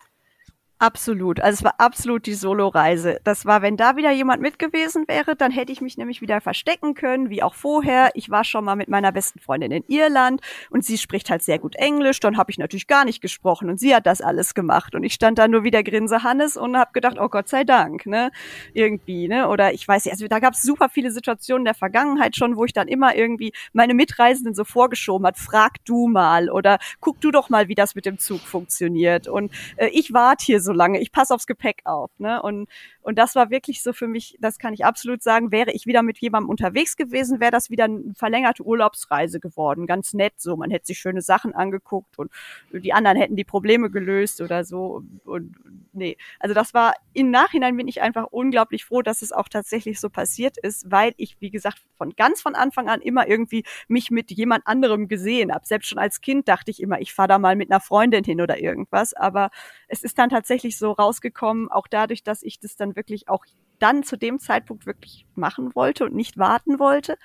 [0.83, 1.39] Absolut.
[1.41, 3.21] Also es war absolut die Solo-Reise.
[3.23, 6.41] Das war, wenn da wieder jemand mit gewesen wäre, dann hätte ich mich nämlich wieder
[6.41, 8.11] verstecken können, wie auch vorher.
[8.15, 10.41] Ich war schon mal mit meiner besten Freundin in Irland
[10.71, 12.19] und sie spricht halt sehr gut Englisch.
[12.19, 14.97] Dann habe ich natürlich gar nicht gesprochen und sie hat das alles gemacht.
[14.97, 17.63] Und ich stand da nur wie der Grinse Hannes und habe gedacht, oh Gott sei
[17.63, 18.33] Dank, ne?
[18.75, 19.49] Irgendwie, ne?
[19.49, 22.57] Oder ich weiß nicht, also da gab es super viele Situationen in der Vergangenheit schon,
[22.57, 27.21] wo ich dann immer irgendwie meine Mitreisenden so vorgeschoben hat, frag du mal oder guck
[27.21, 29.29] du doch mal, wie das mit dem Zug funktioniert.
[29.29, 31.01] Und äh, ich warte hier so so lange.
[31.01, 32.11] Ich passe aufs Gepäck auf.
[32.19, 32.43] Ne?
[32.43, 32.69] Und,
[33.03, 36.03] und das war wirklich so für mich, das kann ich absolut sagen, wäre ich wieder
[36.03, 39.87] mit jemandem unterwegs gewesen, wäre das wieder eine verlängerte Urlaubsreise geworden.
[39.87, 40.57] Ganz nett so.
[40.57, 42.31] Man hätte sich schöne Sachen angeguckt und
[42.73, 45.03] die anderen hätten die Probleme gelöst oder so.
[45.25, 45.55] Und
[45.93, 50.01] nee, also das war, im Nachhinein bin ich einfach unglaublich froh, dass es auch tatsächlich
[50.01, 54.11] so passiert ist, weil ich, wie gesagt, von ganz von Anfang an immer irgendwie mich
[54.11, 55.67] mit jemand anderem gesehen habe.
[55.67, 58.41] Selbst schon als Kind dachte ich immer, ich fahre da mal mit einer Freundin hin
[58.41, 59.15] oder irgendwas.
[59.15, 59.51] Aber
[59.89, 63.45] es ist dann tatsächlich so rausgekommen, auch dadurch, dass ich das dann wirklich auch
[63.79, 67.19] dann zu dem Zeitpunkt wirklich machen wollte und nicht warten wollte,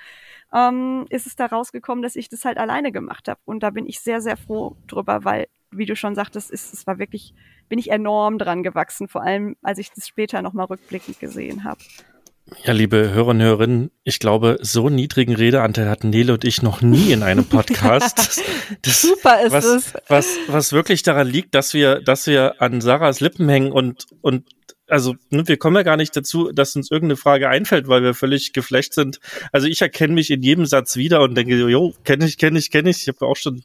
[0.54, 3.39] ähm, ist es da rausgekommen, dass ich das halt alleine gemacht habe.
[3.45, 6.88] Und da bin ich sehr, sehr froh drüber, weil, wie du schon sagtest, ist, es
[6.88, 7.34] war wirklich,
[7.69, 11.80] bin ich enorm dran gewachsen, vor allem als ich das später nochmal rückblickend gesehen habe.
[12.63, 16.81] Ja, liebe Hörer und Hörerinnen, ich glaube, so niedrigen Redeanteil hatten Nele und ich noch
[16.81, 18.17] nie in einem Podcast.
[18.17, 18.41] Das,
[18.81, 19.93] das, Super ist was, es.
[20.07, 24.45] Was, was wirklich daran liegt, dass wir, dass wir an Sarahs Lippen hängen und, und
[24.88, 28.13] also ne, wir kommen ja gar nicht dazu, dass uns irgendeine Frage einfällt, weil wir
[28.13, 29.19] völlig geflecht sind.
[29.52, 32.71] Also ich erkenne mich in jedem Satz wieder und denke, jo, kenne ich, kenne ich,
[32.71, 33.02] kenne ich.
[33.02, 33.63] Ich habe auch schon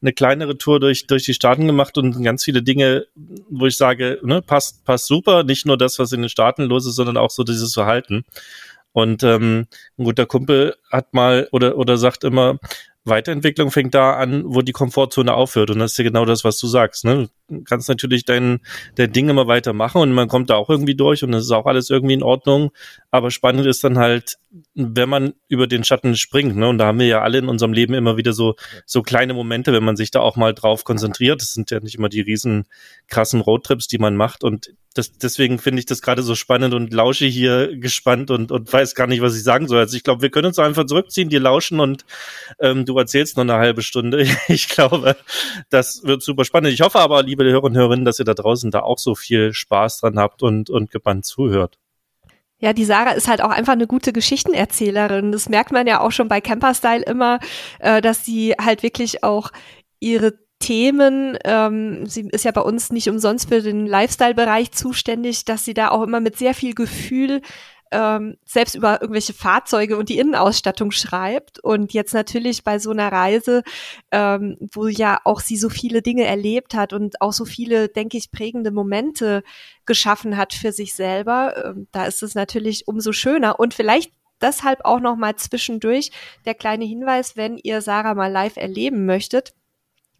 [0.00, 3.06] eine kleinere Tour durch durch die Staaten gemacht und ganz viele Dinge,
[3.50, 5.44] wo ich sage, ne, passt passt super.
[5.44, 8.24] Nicht nur das, was in den Staaten los ist, sondern auch so dieses Verhalten.
[8.92, 9.66] Und ähm,
[9.98, 12.58] ein guter Kumpel hat mal oder oder sagt immer,
[13.04, 15.70] Weiterentwicklung fängt da an, wo die Komfortzone aufhört.
[15.70, 17.04] Und das ist ja genau das, was du sagst.
[17.04, 17.28] Ne?
[17.48, 18.60] Du kannst natürlich dein,
[18.94, 21.66] dein Ding immer weitermachen und man kommt da auch irgendwie durch und das ist auch
[21.66, 22.70] alles irgendwie in Ordnung.
[23.10, 24.38] Aber spannend ist dann halt,
[24.74, 26.56] wenn man über den Schatten springt.
[26.56, 26.68] Ne?
[26.68, 28.54] Und da haben wir ja alle in unserem Leben immer wieder so,
[28.86, 31.42] so kleine Momente, wenn man sich da auch mal drauf konzentriert.
[31.42, 32.66] Das sind ja nicht immer die riesen
[33.08, 34.44] krassen Roadtrips, die man macht.
[34.44, 38.72] Und das, deswegen finde ich das gerade so spannend und lausche hier gespannt und, und
[38.72, 39.78] weiß gar nicht, was ich sagen soll.
[39.78, 42.04] Also ich glaube, wir können uns einfach zurückziehen, dir lauschen und
[42.60, 44.26] ähm, du erzählst noch eine halbe Stunde.
[44.48, 45.16] Ich glaube,
[45.70, 46.72] das wird super spannend.
[46.72, 49.52] Ich hoffe aber, liebe Hörer und Hörerinnen, dass ihr da draußen da auch so viel
[49.52, 51.78] Spaß dran habt und, und gebannt zuhört.
[52.58, 55.32] Ja, die Sarah ist halt auch einfach eine gute Geschichtenerzählerin.
[55.32, 57.40] Das merkt man ja auch schon bei Camperstyle immer,
[57.80, 59.50] äh, dass sie halt wirklich auch
[59.98, 65.64] ihre Themen, ähm, sie ist ja bei uns nicht umsonst für den Lifestyle-Bereich zuständig, dass
[65.64, 67.42] sie da auch immer mit sehr viel Gefühl
[67.90, 71.58] ähm, selbst über irgendwelche Fahrzeuge und die Innenausstattung schreibt.
[71.58, 73.64] Und jetzt natürlich bei so einer Reise,
[74.12, 78.16] ähm, wo ja auch sie so viele Dinge erlebt hat und auch so viele, denke
[78.16, 79.42] ich, prägende Momente
[79.84, 83.58] geschaffen hat für sich selber, ähm, da ist es natürlich umso schöner.
[83.58, 86.12] Und vielleicht deshalb auch noch mal zwischendurch
[86.46, 89.54] der kleine Hinweis, wenn ihr Sarah mal live erleben möchtet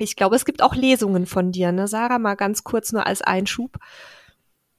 [0.02, 2.18] ich glaube, es gibt auch Lesungen von dir, ne, Sarah?
[2.18, 3.78] Mal ganz kurz nur als Einschub.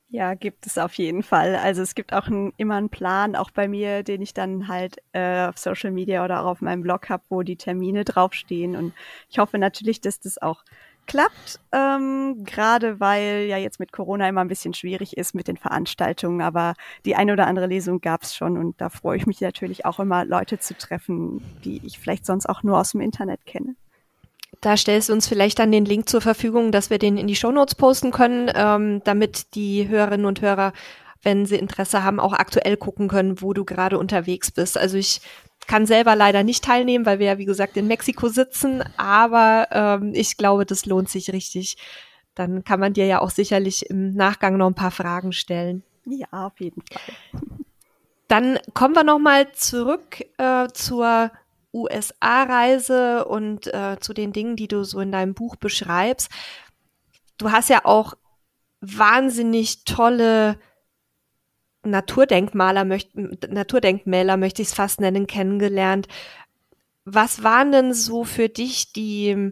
[0.09, 1.55] Ja, gibt es auf jeden Fall.
[1.55, 4.97] Also es gibt auch ein, immer einen Plan, auch bei mir, den ich dann halt
[5.13, 8.75] äh, auf Social Media oder auch auf meinem Blog habe, wo die Termine draufstehen.
[8.75, 8.93] Und
[9.29, 10.63] ich hoffe natürlich, dass das auch
[11.07, 15.57] klappt, ähm, gerade weil ja jetzt mit Corona immer ein bisschen schwierig ist mit den
[15.57, 19.41] Veranstaltungen, aber die eine oder andere Lesung gab es schon und da freue ich mich
[19.41, 23.45] natürlich auch immer, Leute zu treffen, die ich vielleicht sonst auch nur aus dem Internet
[23.45, 23.75] kenne.
[24.63, 27.35] Da stellst du uns vielleicht dann den Link zur Verfügung, dass wir den in die
[27.35, 30.71] Shownotes posten können, ähm, damit die Hörerinnen und Hörer,
[31.21, 34.77] wenn sie Interesse haben, auch aktuell gucken können, wo du gerade unterwegs bist.
[34.77, 35.19] Also ich
[35.67, 40.13] kann selber leider nicht teilnehmen, weil wir ja, wie gesagt, in Mexiko sitzen, aber ähm,
[40.15, 41.75] ich glaube, das lohnt sich richtig.
[42.33, 45.83] Dann kann man dir ja auch sicherlich im Nachgang noch ein paar Fragen stellen.
[46.05, 47.41] Ja, auf jeden Fall.
[48.29, 51.31] Dann kommen wir noch mal zurück äh, zur
[51.73, 56.29] USA-Reise und äh, zu den Dingen, die du so in deinem Buch beschreibst.
[57.37, 58.13] Du hast ja auch
[58.81, 60.59] wahnsinnig tolle
[61.83, 66.07] Naturdenkmaler möcht, Naturdenkmäler möchte ich es fast nennen, kennengelernt.
[67.05, 69.51] Was waren denn so für dich die,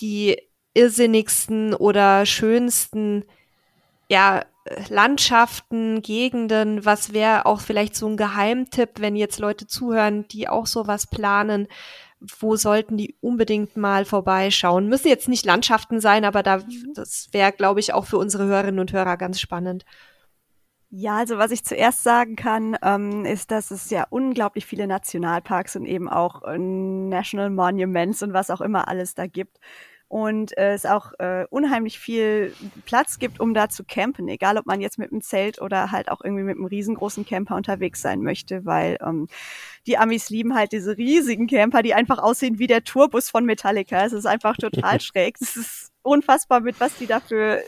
[0.00, 0.40] die
[0.74, 3.24] irrsinnigsten oder schönsten
[4.08, 4.44] ja,
[4.88, 10.66] Landschaften, Gegenden, was wäre auch vielleicht so ein Geheimtipp, wenn jetzt Leute zuhören, die auch
[10.66, 11.68] sowas planen,
[12.20, 14.88] wo sollten die unbedingt mal vorbeischauen?
[14.88, 16.62] Müssen jetzt nicht Landschaften sein, aber da,
[16.94, 19.84] das wäre, glaube ich, auch für unsere Hörerinnen und Hörer ganz spannend.
[20.88, 25.76] Ja, also was ich zuerst sagen kann, ähm, ist, dass es ja unglaublich viele Nationalparks
[25.76, 29.58] und eben auch äh, National Monuments und was auch immer alles da gibt
[30.08, 34.66] und äh, es auch äh, unheimlich viel Platz gibt, um da zu campen, egal ob
[34.66, 38.22] man jetzt mit einem Zelt oder halt auch irgendwie mit einem riesengroßen Camper unterwegs sein
[38.22, 39.26] möchte, weil ähm,
[39.86, 44.04] die Amis lieben halt diese riesigen Camper, die einfach aussehen wie der Tourbus von Metallica.
[44.04, 45.36] Es ist einfach total schräg.
[45.40, 47.62] Es ist unfassbar, mit was die da für,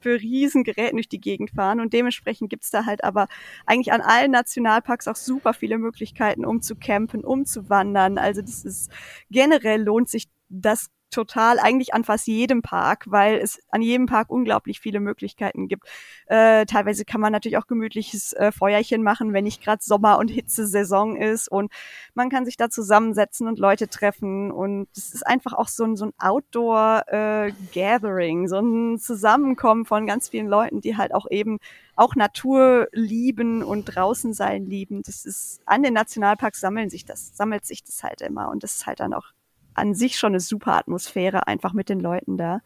[0.00, 1.80] für Riesengeräten durch die Gegend fahren.
[1.80, 3.28] Und dementsprechend gibt's da halt aber
[3.66, 8.16] eigentlich an allen Nationalparks auch super viele Möglichkeiten, um zu campen, um zu wandern.
[8.16, 8.90] Also das ist
[9.30, 14.30] generell lohnt sich das total eigentlich an fast jedem Park, weil es an jedem Park
[14.30, 15.86] unglaublich viele Möglichkeiten gibt.
[16.26, 20.28] Äh, teilweise kann man natürlich auch gemütliches äh, Feuerchen machen, wenn nicht gerade Sommer- und
[20.28, 21.72] Hitzesaison ist und
[22.14, 25.96] man kann sich da zusammensetzen und Leute treffen und es ist einfach auch so ein,
[25.96, 31.58] so ein Outdoor-Gathering, äh, so ein Zusammenkommen von ganz vielen Leuten, die halt auch eben
[31.94, 35.02] auch Natur lieben und draußen sein lieben.
[35.04, 38.76] Das ist an den Nationalparks sammeln sich das, sammelt sich das halt immer und das
[38.76, 39.32] ist halt dann auch
[39.74, 42.60] an sich schon eine super Atmosphäre einfach mit den Leuten da.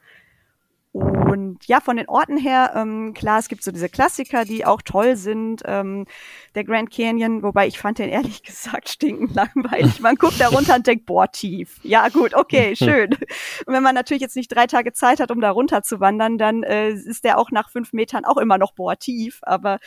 [0.96, 4.80] Und ja, von den Orten her, ähm, klar, es gibt so diese Klassiker, die auch
[4.80, 5.62] toll sind.
[5.66, 6.06] Ähm,
[6.54, 10.00] der Grand Canyon, wobei ich fand den ehrlich gesagt stinkend langweilig.
[10.00, 11.80] Man guckt da runter und denkt, boah, tief.
[11.82, 13.10] Ja, gut, okay, schön.
[13.12, 16.38] Und wenn man natürlich jetzt nicht drei Tage Zeit hat, um da runter zu wandern,
[16.38, 19.40] dann äh, ist der auch nach fünf Metern auch immer noch boah, tief.
[19.42, 19.80] Aber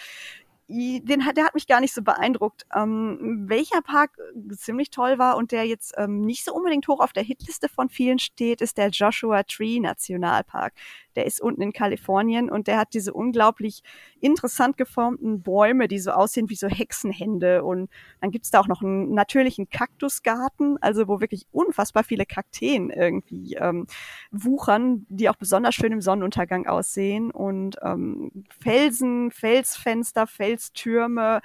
[0.70, 2.66] den hat, der hat mich gar nicht so beeindruckt.
[2.76, 7.00] Ähm, welcher Park äh, ziemlich toll war und der jetzt ähm, nicht so unbedingt hoch
[7.00, 10.74] auf der Hitliste von vielen steht, ist der Joshua Tree Nationalpark
[11.20, 13.84] der ist unten in Kalifornien und der hat diese unglaublich
[14.22, 17.66] interessant geformten Bäume, die so aussehen wie so Hexenhände.
[17.66, 17.90] Und
[18.22, 23.56] dann gibt's da auch noch einen natürlichen Kaktusgarten, also wo wirklich unfassbar viele Kakteen irgendwie
[23.56, 23.86] ähm,
[24.32, 27.32] wuchern, die auch besonders schön im Sonnenuntergang aussehen.
[27.32, 31.42] Und ähm, Felsen, Felsfenster, Felstürme,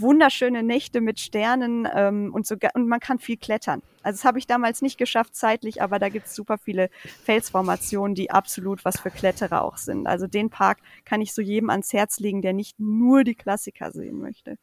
[0.00, 3.82] wunderschöne Nächte mit Sternen ähm, und, so, und man kann viel klettern.
[4.02, 6.90] Also das habe ich damals nicht geschafft zeitlich, aber da gibt es super viele
[7.24, 10.06] Felsformationen, die absolut was für Kletterer auch sind.
[10.06, 13.92] Also den Park kann ich so jedem ans Herz legen, der nicht nur die Klassiker
[13.92, 14.56] sehen möchte.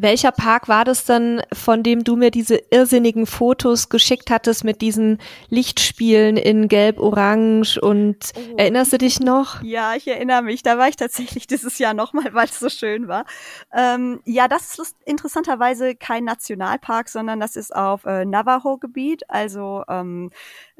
[0.00, 4.80] Welcher Park war das denn, von dem du mir diese irrsinnigen Fotos geschickt hattest mit
[4.80, 8.56] diesen Lichtspielen in Gelb, Orange und oh.
[8.56, 9.62] erinnerst du dich noch?
[9.62, 10.62] Ja, ich erinnere mich.
[10.62, 13.24] Da war ich tatsächlich dieses Jahr nochmal, weil es so schön war.
[13.72, 20.30] Ähm, ja, das ist interessanterweise kein Nationalpark, sondern das ist auf äh, Navajo-Gebiet, also ähm,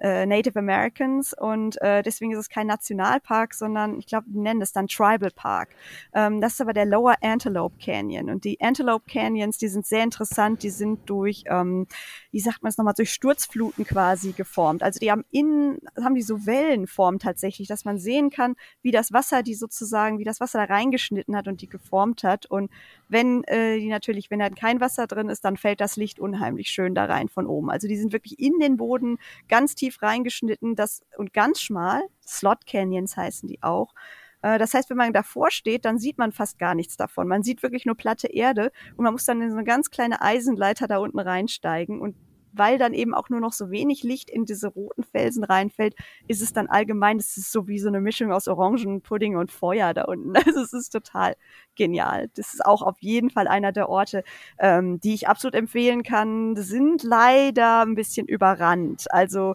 [0.01, 4.63] äh, Native Americans und äh, deswegen ist es kein Nationalpark, sondern ich glaube, die nennen
[4.63, 5.71] es dann Tribal Park.
[6.15, 10.05] Ähm, das ist aber der Lower Antelope Canyon und die Antelope Canyons, die sind sehr
[10.05, 11.87] interessant, die sind durch, ähm,
[12.31, 14.83] wie sagt man es nochmal, durch Sturzfluten quasi geformt.
[14.83, 19.13] Also die haben innen, haben die so Wellenform tatsächlich, dass man sehen kann, wie das
[19.13, 22.71] Wasser die sozusagen, wie das Wasser da reingeschnitten hat und die geformt hat und
[23.09, 26.69] wenn äh, die natürlich, wenn da kein Wasser drin ist, dann fällt das Licht unheimlich
[26.69, 27.71] schön da rein von oben.
[27.71, 29.19] Also die sind wirklich in den Boden
[29.49, 32.03] ganz tief reingeschnitten, das und ganz schmal.
[32.27, 33.95] Slot Canyons heißen die auch.
[34.49, 37.29] Äh, das heißt, wenn man davor steht, dann sieht man fast gar nichts davon.
[37.29, 40.23] Man sieht wirklich nur platte Erde und man muss dann in so eine ganz kleine
[40.23, 42.17] Eisenleiter da unten reinsteigen und
[42.53, 45.95] weil dann eben auch nur noch so wenig Licht in diese roten Felsen reinfällt,
[46.29, 49.95] ist es dann allgemein, es ist so wie so eine Mischung aus Orangenpudding und Feuer
[49.95, 50.33] da unten.
[50.49, 51.37] Also es ist total
[51.77, 52.31] genial.
[52.35, 54.25] Das ist auch auf jeden Fall einer der Orte,
[54.59, 56.57] ähm, die ich absolut empfehlen kann.
[56.57, 59.05] Sind leider ein bisschen überrannt.
[59.13, 59.55] Also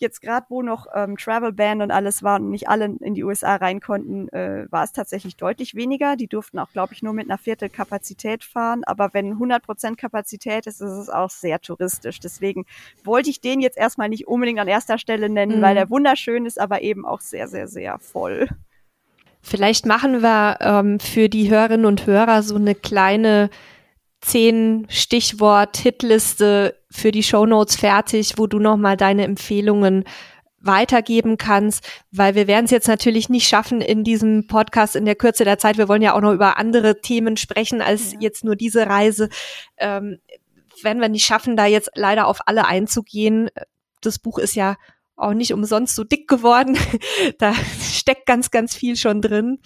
[0.00, 3.24] jetzt gerade, wo noch ähm, Travel Ban und alles war und nicht alle in die
[3.24, 6.16] USA rein konnten, äh, war es tatsächlich deutlich weniger.
[6.16, 8.82] Die durften auch, glaube ich, nur mit einer Viertel Kapazität fahren.
[8.84, 12.20] Aber wenn 100 Prozent Kapazität ist, ist es auch sehr touristisch.
[12.20, 12.64] Deswegen
[13.04, 15.62] wollte ich den jetzt erstmal nicht unbedingt an erster Stelle nennen, mhm.
[15.62, 18.48] weil er wunderschön ist, aber eben auch sehr, sehr, sehr voll.
[19.40, 23.50] Vielleicht machen wir ähm, für die Hörerinnen und Hörer so eine kleine
[24.20, 30.04] zehn Stichwort Hitliste für die Show Notes fertig, wo du nochmal deine Empfehlungen
[30.60, 35.14] weitergeben kannst, weil wir werden es jetzt natürlich nicht schaffen in diesem Podcast in der
[35.14, 35.78] Kürze der Zeit.
[35.78, 38.18] Wir wollen ja auch noch über andere Themen sprechen als ja.
[38.20, 39.28] jetzt nur diese Reise.
[39.76, 40.18] Ähm,
[40.82, 43.50] werden wir nicht schaffen, da jetzt leider auf alle einzugehen.
[44.00, 44.76] Das Buch ist ja
[45.16, 46.76] auch nicht umsonst so dick geworden.
[47.38, 49.60] da steckt ganz, ganz viel schon drin.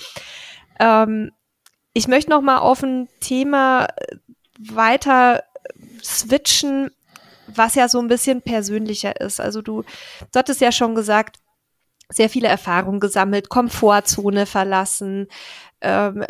[0.78, 1.32] Ähm,
[1.94, 3.88] ich möchte noch mal auf ein Thema
[4.58, 5.42] weiter
[6.02, 6.90] switchen,
[7.46, 9.40] was ja so ein bisschen persönlicher ist.
[9.40, 11.38] Also du, du hattest ja schon gesagt,
[12.08, 15.28] sehr viele Erfahrungen gesammelt, Komfortzone verlassen,
[15.80, 16.24] ähm,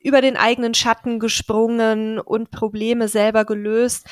[0.00, 4.06] über den eigenen Schatten gesprungen und Probleme selber gelöst.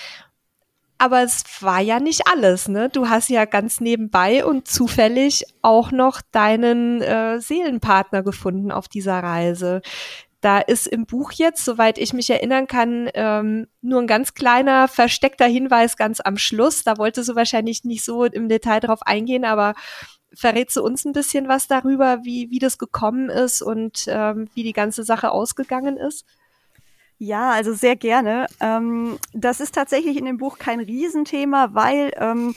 [0.99, 2.91] Aber es war ja nicht alles, ne?
[2.91, 9.23] Du hast ja ganz nebenbei und zufällig auch noch deinen äh, Seelenpartner gefunden auf dieser
[9.23, 9.81] Reise.
[10.41, 14.89] Da ist im Buch jetzt, soweit ich mich erinnern kann, ähm, nur ein ganz kleiner
[14.89, 16.83] versteckter Hinweis ganz am Schluss.
[16.83, 19.75] Da wollte du wahrscheinlich nicht so im Detail drauf eingehen, aber
[20.33, 24.63] verrätst du uns ein bisschen was darüber, wie, wie das gekommen ist und ähm, wie
[24.63, 26.25] die ganze Sache ausgegangen ist?
[27.19, 28.47] Ja, also sehr gerne.
[28.61, 32.55] Ähm, das ist tatsächlich in dem Buch kein Riesenthema, weil ähm,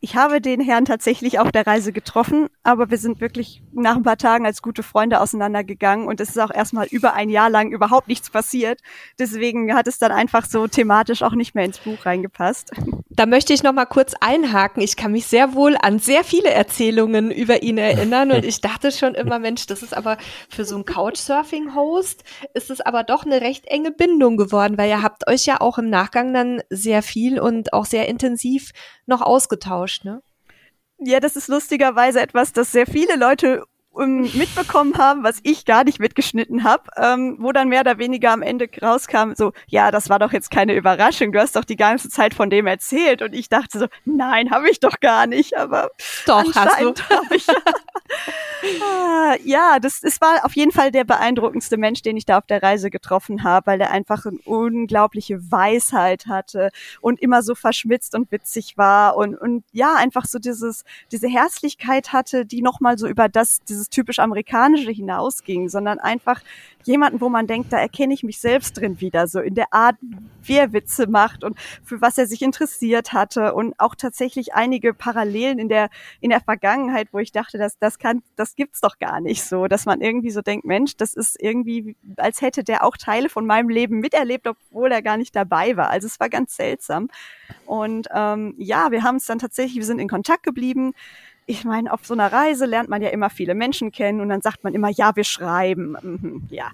[0.00, 4.02] ich habe den Herrn tatsächlich auf der Reise getroffen, aber wir sind wirklich nach ein
[4.02, 7.70] paar Tagen als gute Freunde auseinandergegangen und es ist auch erstmal über ein Jahr lang
[7.70, 8.80] überhaupt nichts passiert.
[9.18, 12.72] Deswegen hat es dann einfach so thematisch auch nicht mehr ins Buch reingepasst.
[13.08, 14.82] Da möchte ich noch mal kurz einhaken.
[14.82, 18.92] Ich kann mich sehr wohl an sehr viele Erzählungen über ihn erinnern und ich dachte
[18.92, 20.18] schon immer, Mensch, das ist aber
[20.50, 25.02] für so einen Couchsurfing-Host ist es aber doch eine recht enge Bindung geworden, weil ihr
[25.02, 28.72] habt euch ja auch im Nachgang dann sehr viel und auch sehr intensiv
[29.06, 30.22] noch ausgetauscht, ne?
[30.98, 33.64] Ja, das ist lustigerweise etwas, das sehr viele Leute
[33.96, 38.42] mitbekommen haben, was ich gar nicht mitgeschnitten habe, ähm, wo dann mehr oder weniger am
[38.42, 42.08] Ende rauskam, so, ja, das war doch jetzt keine Überraschung, du hast doch die ganze
[42.10, 45.90] Zeit von dem erzählt und ich dachte so, nein, habe ich doch gar nicht, aber
[46.26, 46.94] doch, hast du.
[47.30, 47.46] Ich,
[48.82, 52.46] ah, ja, das, das war auf jeden Fall der beeindruckendste Mensch, den ich da auf
[52.46, 56.70] der Reise getroffen habe, weil er einfach eine unglaubliche Weisheit hatte
[57.00, 62.12] und immer so verschmitzt und witzig war und, und ja, einfach so dieses, diese Herzlichkeit
[62.12, 66.42] hatte, die nochmal so über das, dieses dieses typisch amerikanische hinausging, sondern einfach
[66.84, 69.96] jemanden, wo man denkt, da erkenne ich mich selbst drin wieder, so in der Art,
[70.42, 74.94] wie er Witze macht und für was er sich interessiert hatte und auch tatsächlich einige
[74.94, 78.98] Parallelen in der in der Vergangenheit, wo ich dachte, dass das kann, das gibt's doch
[78.98, 82.84] gar nicht so, dass man irgendwie so denkt, Mensch, das ist irgendwie, als hätte der
[82.84, 85.90] auch Teile von meinem Leben miterlebt, obwohl er gar nicht dabei war.
[85.90, 87.08] Also es war ganz seltsam.
[87.66, 90.92] Und ähm, ja, wir haben es dann tatsächlich, wir sind in Kontakt geblieben
[91.46, 94.42] ich meine, auf so einer Reise lernt man ja immer viele Menschen kennen und dann
[94.42, 95.96] sagt man immer, ja, wir schreiben.
[96.02, 96.70] Mhm, ja.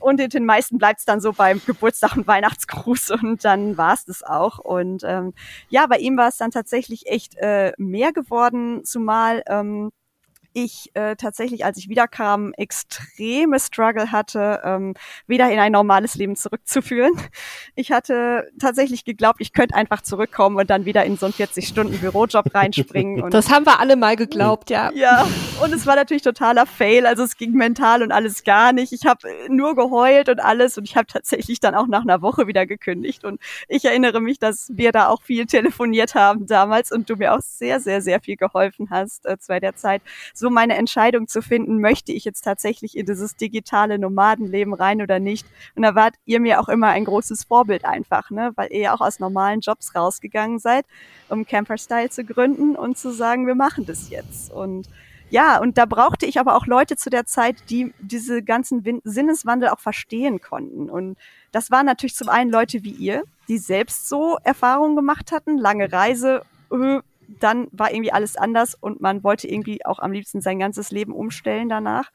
[0.00, 3.92] Und in den meisten bleibt es dann so beim Geburtstag und Weihnachtsgruß und dann war
[3.92, 4.58] es das auch.
[4.58, 5.34] Und ähm,
[5.68, 9.90] ja, bei ihm war es dann tatsächlich echt äh, mehr geworden, zumal ähm,
[10.54, 14.94] ich äh, tatsächlich, als ich wiederkam, extreme Struggle hatte, ähm,
[15.26, 17.12] wieder in ein normales Leben zurückzuführen.
[17.76, 22.54] Ich hatte tatsächlich geglaubt, ich könnte einfach zurückkommen und dann wieder in so einen 40-Stunden-Bürojob
[22.54, 23.20] reinspringen.
[23.20, 24.92] Und das haben wir alle mal geglaubt, ja.
[24.92, 25.26] Ja,
[25.60, 27.04] und es war natürlich totaler Fail.
[27.04, 28.92] Also es ging mental und alles gar nicht.
[28.92, 32.46] Ich habe nur geheult und alles und ich habe tatsächlich dann auch nach einer Woche
[32.46, 33.24] wieder gekündigt.
[33.24, 37.34] Und ich erinnere mich, dass wir da auch viel telefoniert haben damals und du mir
[37.34, 40.02] auch sehr, sehr, sehr viel geholfen hast äh, zu der Zeit.
[40.32, 45.00] So so meine Entscheidung zu finden, möchte ich jetzt tatsächlich in dieses digitale Nomadenleben rein
[45.00, 45.46] oder nicht.
[45.74, 48.52] Und da wart ihr mir auch immer ein großes Vorbild einfach, ne?
[48.54, 50.84] weil ihr ja auch aus normalen Jobs rausgegangen seid,
[51.30, 54.52] um Camper Style zu gründen und zu sagen, wir machen das jetzt.
[54.52, 54.86] Und
[55.30, 59.00] ja, und da brauchte ich aber auch Leute zu der Zeit, die diese ganzen Win
[59.02, 60.90] Sinneswandel auch verstehen konnten.
[60.90, 61.16] Und
[61.52, 65.90] das waren natürlich zum einen Leute wie ihr, die selbst so Erfahrungen gemacht hatten, lange
[65.90, 70.58] Reise, äh, dann war irgendwie alles anders und man wollte irgendwie auch am liebsten sein
[70.58, 72.10] ganzes Leben umstellen danach.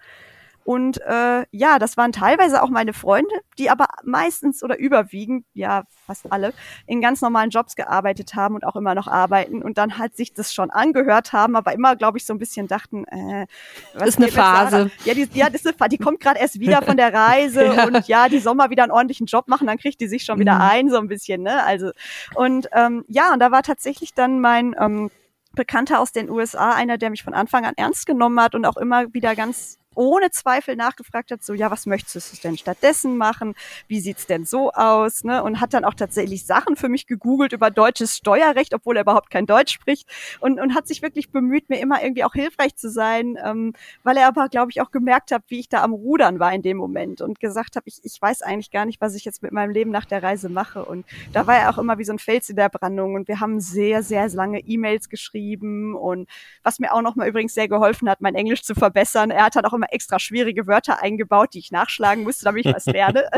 [0.63, 5.83] Und äh, ja, das waren teilweise auch meine Freunde, die aber meistens oder überwiegend, ja,
[6.05, 6.53] fast alle,
[6.85, 10.33] in ganz normalen Jobs gearbeitet haben und auch immer noch arbeiten und dann halt sich
[10.33, 13.47] das schon angehört haben, aber immer, glaube ich, so ein bisschen dachten, äh,
[13.93, 14.91] was ist eine Phase.
[15.05, 15.89] Ja, die, ja, das ist eine Phase.
[15.89, 17.85] Die kommt gerade erst wieder von der Reise ja.
[17.85, 20.39] und ja, die soll mal wieder einen ordentlichen Job machen, dann kriegt die sich schon
[20.39, 20.61] wieder mhm.
[20.61, 21.63] ein, so ein bisschen, ne?
[21.63, 21.91] Also,
[22.35, 25.09] und ähm, ja, und da war tatsächlich dann mein ähm,
[25.53, 28.77] Bekannter aus den USA, einer, der mich von Anfang an ernst genommen hat und auch
[28.77, 33.53] immer wieder ganz ohne Zweifel nachgefragt hat, so, ja, was möchtest du denn stattdessen machen?
[33.89, 35.25] Wie sieht's denn so aus?
[35.25, 35.43] Ne?
[35.43, 39.29] Und hat dann auch tatsächlich Sachen für mich gegoogelt über deutsches Steuerrecht, obwohl er überhaupt
[39.29, 40.07] kein Deutsch spricht
[40.39, 43.73] und, und hat sich wirklich bemüht, mir immer irgendwie auch hilfreich zu sein, ähm,
[44.03, 46.61] weil er aber, glaube ich, auch gemerkt hat, wie ich da am Rudern war in
[46.61, 49.51] dem Moment und gesagt habe, ich, ich weiß eigentlich gar nicht, was ich jetzt mit
[49.51, 50.85] meinem Leben nach der Reise mache.
[50.85, 53.41] Und da war er auch immer wie so ein Fels in der Brandung und wir
[53.41, 56.29] haben sehr, sehr lange E-Mails geschrieben und
[56.63, 59.29] was mir auch nochmal übrigens sehr geholfen hat, mein Englisch zu verbessern.
[59.29, 62.73] Er hat dann auch immer extra schwierige Wörter eingebaut, die ich nachschlagen musste, damit ich
[62.73, 63.29] was lerne.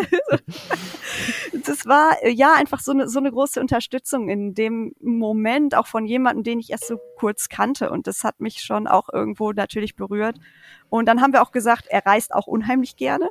[1.65, 6.05] das war ja einfach so eine, so eine große Unterstützung in dem Moment, auch von
[6.05, 7.89] jemandem, den ich erst so kurz kannte.
[7.89, 10.37] Und das hat mich schon auch irgendwo natürlich berührt.
[10.89, 13.29] Und dann haben wir auch gesagt, er reist auch unheimlich gerne.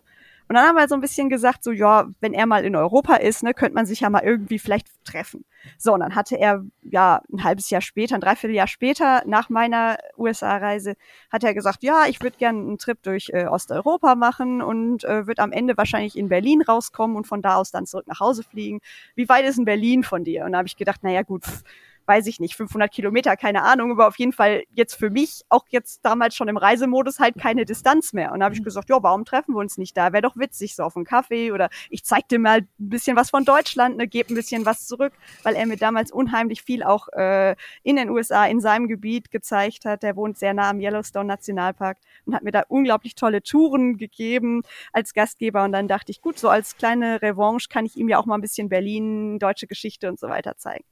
[0.50, 3.14] Und dann haben wir so ein bisschen gesagt, so ja, wenn er mal in Europa
[3.14, 5.44] ist, ne, könnte man sich ja mal irgendwie vielleicht treffen.
[5.78, 9.98] So, und dann hatte er ja ein halbes Jahr später, ein Dreivierteljahr später nach meiner
[10.18, 10.96] USA-Reise,
[11.30, 15.28] hat er gesagt, ja, ich würde gerne einen Trip durch äh, Osteuropa machen und äh,
[15.28, 18.42] wird am Ende wahrscheinlich in Berlin rauskommen und von da aus dann zurück nach Hause
[18.42, 18.80] fliegen.
[19.14, 20.46] Wie weit ist in Berlin von dir?
[20.46, 21.62] Und da habe ich gedacht, naja gut, pff,
[22.10, 25.64] weiß ich nicht, 500 Kilometer, keine Ahnung, aber auf jeden Fall jetzt für mich, auch
[25.68, 28.32] jetzt damals schon im Reisemodus, halt keine Distanz mehr.
[28.32, 28.64] Und da habe ich mhm.
[28.64, 30.12] gesagt, ja, warum treffen wir uns nicht da?
[30.12, 33.30] Wäre doch witzig, so auf einen Kaffee oder ich zeig dir mal ein bisschen was
[33.30, 35.12] von Deutschland, ne, gebe ein bisschen was zurück,
[35.44, 37.54] weil er mir damals unheimlich viel auch äh,
[37.84, 40.02] in den USA, in seinem Gebiet gezeigt hat.
[40.02, 44.62] Der wohnt sehr nah am Yellowstone Nationalpark und hat mir da unglaublich tolle Touren gegeben
[44.92, 45.62] als Gastgeber.
[45.62, 48.34] Und dann dachte ich, gut, so als kleine Revanche kann ich ihm ja auch mal
[48.34, 50.84] ein bisschen Berlin, deutsche Geschichte und so weiter zeigen.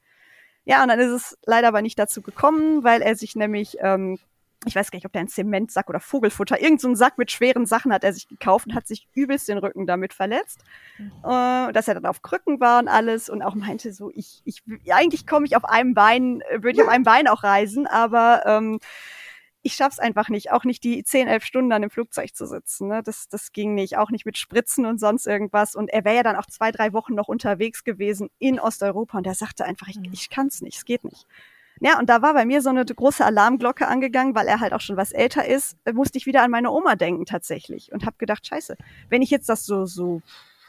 [0.68, 4.18] Ja, und dann ist es leider aber nicht dazu gekommen, weil er sich nämlich, ähm,
[4.66, 7.64] ich weiß gar nicht, ob der einen Zementsack oder Vogelfutter, irgendeinen so Sack mit schweren
[7.64, 10.60] Sachen hat er sich gekauft und hat sich übelst den Rücken damit verletzt.
[10.98, 11.12] Mhm.
[11.24, 14.62] Äh, dass er dann auf Krücken war und alles und auch meinte so, ich, ich,
[14.90, 18.42] eigentlich komme ich auf einem Bein, äh, würde ich auf einem Bein auch reisen, aber
[18.44, 18.78] ähm,
[19.62, 22.88] ich schaff's einfach nicht, auch nicht die 10, 11 Stunden dann im Flugzeug zu sitzen.
[22.88, 23.02] Ne?
[23.02, 25.74] Das, das ging nicht, auch nicht mit Spritzen und sonst irgendwas.
[25.74, 29.26] Und er wäre ja dann auch zwei, drei Wochen noch unterwegs gewesen in Osteuropa und
[29.26, 30.10] er sagte einfach, ich, mhm.
[30.12, 31.26] ich kann's nicht, es geht nicht.
[31.80, 34.80] Ja, und da war bei mir so eine große Alarmglocke angegangen, weil er halt auch
[34.80, 38.16] schon was älter ist, äh, musste ich wieder an meine Oma denken tatsächlich und habe
[38.18, 38.76] gedacht, scheiße,
[39.10, 40.22] wenn ich jetzt das so so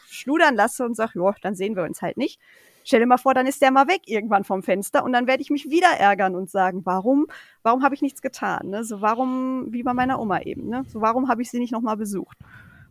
[0.07, 2.39] schludern lasse und sag, ja, dann sehen wir uns halt nicht,
[2.83, 5.41] Stell dir mal vor, dann ist der mal weg irgendwann vom Fenster und dann werde
[5.41, 7.27] ich mich wieder ärgern und sagen, warum,
[7.63, 8.69] warum habe ich nichts getan?
[8.69, 8.83] Ne?
[8.83, 10.83] So warum, wie bei meiner Oma eben, ne?
[10.87, 12.37] So warum habe ich sie nicht nochmal besucht?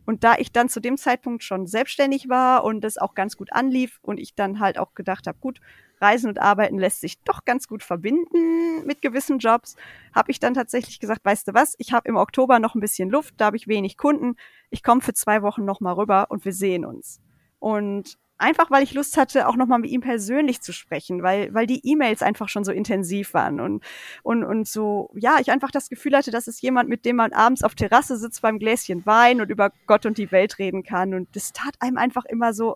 [0.05, 3.53] Und da ich dann zu dem Zeitpunkt schon selbstständig war und es auch ganz gut
[3.53, 5.59] anlief und ich dann halt auch gedacht habe, gut,
[6.01, 9.75] Reisen und Arbeiten lässt sich doch ganz gut verbinden mit gewissen Jobs,
[10.15, 13.09] habe ich dann tatsächlich gesagt, weißt du was, ich habe im Oktober noch ein bisschen
[13.09, 14.35] Luft, da habe ich wenig Kunden,
[14.69, 17.21] ich komme für zwei Wochen nochmal rüber und wir sehen uns.
[17.59, 21.67] Und einfach weil ich Lust hatte, auch nochmal mit ihm persönlich zu sprechen, weil, weil
[21.67, 23.83] die E-Mails einfach schon so intensiv waren und,
[24.23, 27.33] und, und so, ja, ich einfach das Gefühl hatte, dass es jemand, mit dem man
[27.33, 31.13] abends auf Terrasse sitzt beim Gläschen Wein und über Gott und die Welt reden kann.
[31.13, 32.75] Und das tat einem einfach immer so,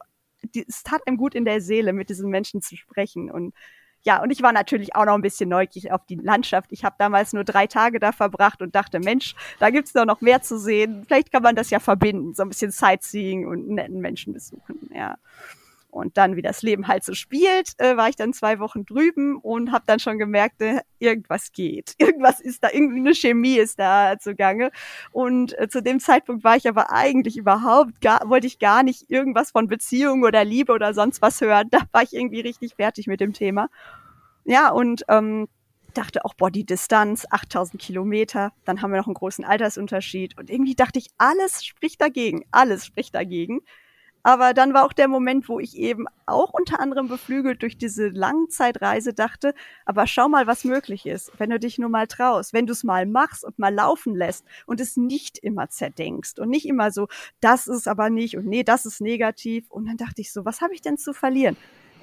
[0.54, 3.32] es tat einem gut in der Seele, mit diesen Menschen zu sprechen.
[3.32, 3.54] Und
[4.04, 6.72] ja, und ich war natürlich auch noch ein bisschen neugierig auf die Landschaft.
[6.72, 10.22] Ich habe damals nur drei Tage da verbracht und dachte, Mensch, da gibt's doch noch
[10.22, 11.04] mehr zu sehen.
[11.06, 14.90] Vielleicht kann man das ja verbinden, so ein bisschen Sightseeing und netten Menschen besuchen.
[14.94, 15.18] Ja.
[15.94, 19.38] Und dann, wie das Leben halt so spielt, äh, war ich dann zwei Wochen drüben
[19.38, 21.94] und habe dann schon gemerkt, äh, irgendwas geht.
[22.00, 24.72] Irgendwas ist da, irgendeine Chemie ist da zugange.
[25.12, 29.10] Und äh, zu dem Zeitpunkt war ich aber eigentlich überhaupt gar, wollte ich gar nicht
[29.12, 31.70] irgendwas von Beziehung oder Liebe oder sonst was hören.
[31.74, 33.70] Da war ich irgendwie richtig fertig mit dem Thema.
[34.46, 35.48] Ja, und ähm,
[35.94, 40.38] dachte auch, boah, die Distanz, 8000 Kilometer, dann haben wir noch einen großen Altersunterschied.
[40.38, 43.62] Und irgendwie dachte ich, alles spricht dagegen, alles spricht dagegen.
[44.24, 48.08] Aber dann war auch der Moment, wo ich eben auch unter anderem beflügelt durch diese
[48.08, 49.54] Langzeitreise dachte,
[49.86, 52.86] aber schau mal, was möglich ist, wenn du dich nur mal traust, wenn du es
[52.86, 57.08] mal machst und mal laufen lässt und es nicht immer zerdenkst und nicht immer so,
[57.42, 59.70] das ist aber nicht und nee, das ist negativ.
[59.70, 61.58] Und dann dachte ich so, was habe ich denn zu verlieren?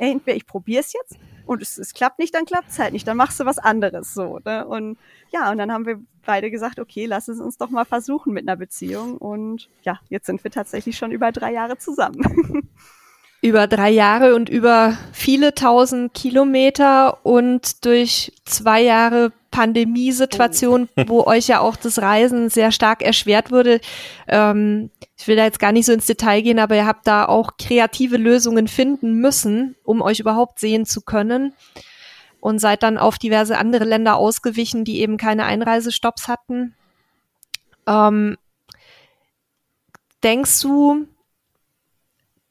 [0.08, 3.06] Entweder ich probiere es jetzt und es, es klappt nicht, dann klappt es halt nicht,
[3.06, 4.38] dann machst du was anderes so.
[4.44, 4.66] Ne?
[4.66, 4.98] Und
[5.30, 8.48] ja, und dann haben wir beide gesagt, okay, lass es uns doch mal versuchen mit
[8.48, 9.18] einer Beziehung.
[9.18, 12.68] Und ja, jetzt sind wir tatsächlich schon über drei Jahre zusammen.
[13.42, 21.02] über drei Jahre und über viele tausend Kilometer und durch zwei Jahre Pandemiesituation, oh.
[21.06, 23.80] wo euch ja auch das Reisen sehr stark erschwert wurde.
[24.28, 27.24] Ähm, ich will da jetzt gar nicht so ins Detail gehen, aber ihr habt da
[27.24, 31.54] auch kreative Lösungen finden müssen, um euch überhaupt sehen zu können.
[32.40, 36.74] Und seid dann auf diverse andere Länder ausgewichen, die eben keine Einreisestopps hatten.
[37.86, 38.38] Ähm,
[40.24, 41.06] denkst du,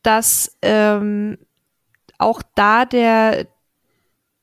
[0.04, 1.38] dass ähm,
[2.18, 3.48] auch da der,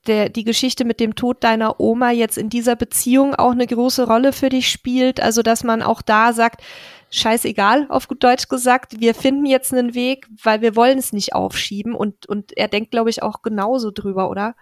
[0.06, 4.06] der, die Geschichte mit dem Tod deiner Oma jetzt in dieser Beziehung auch eine große
[4.06, 5.20] Rolle für dich spielt?
[5.20, 6.62] Also, dass man auch da sagt,
[7.10, 11.34] scheißegal, auf gut Deutsch gesagt, wir finden jetzt einen Weg, weil wir wollen es nicht
[11.34, 14.54] aufschieben und, und er denkt, glaube ich, auch genauso drüber, oder?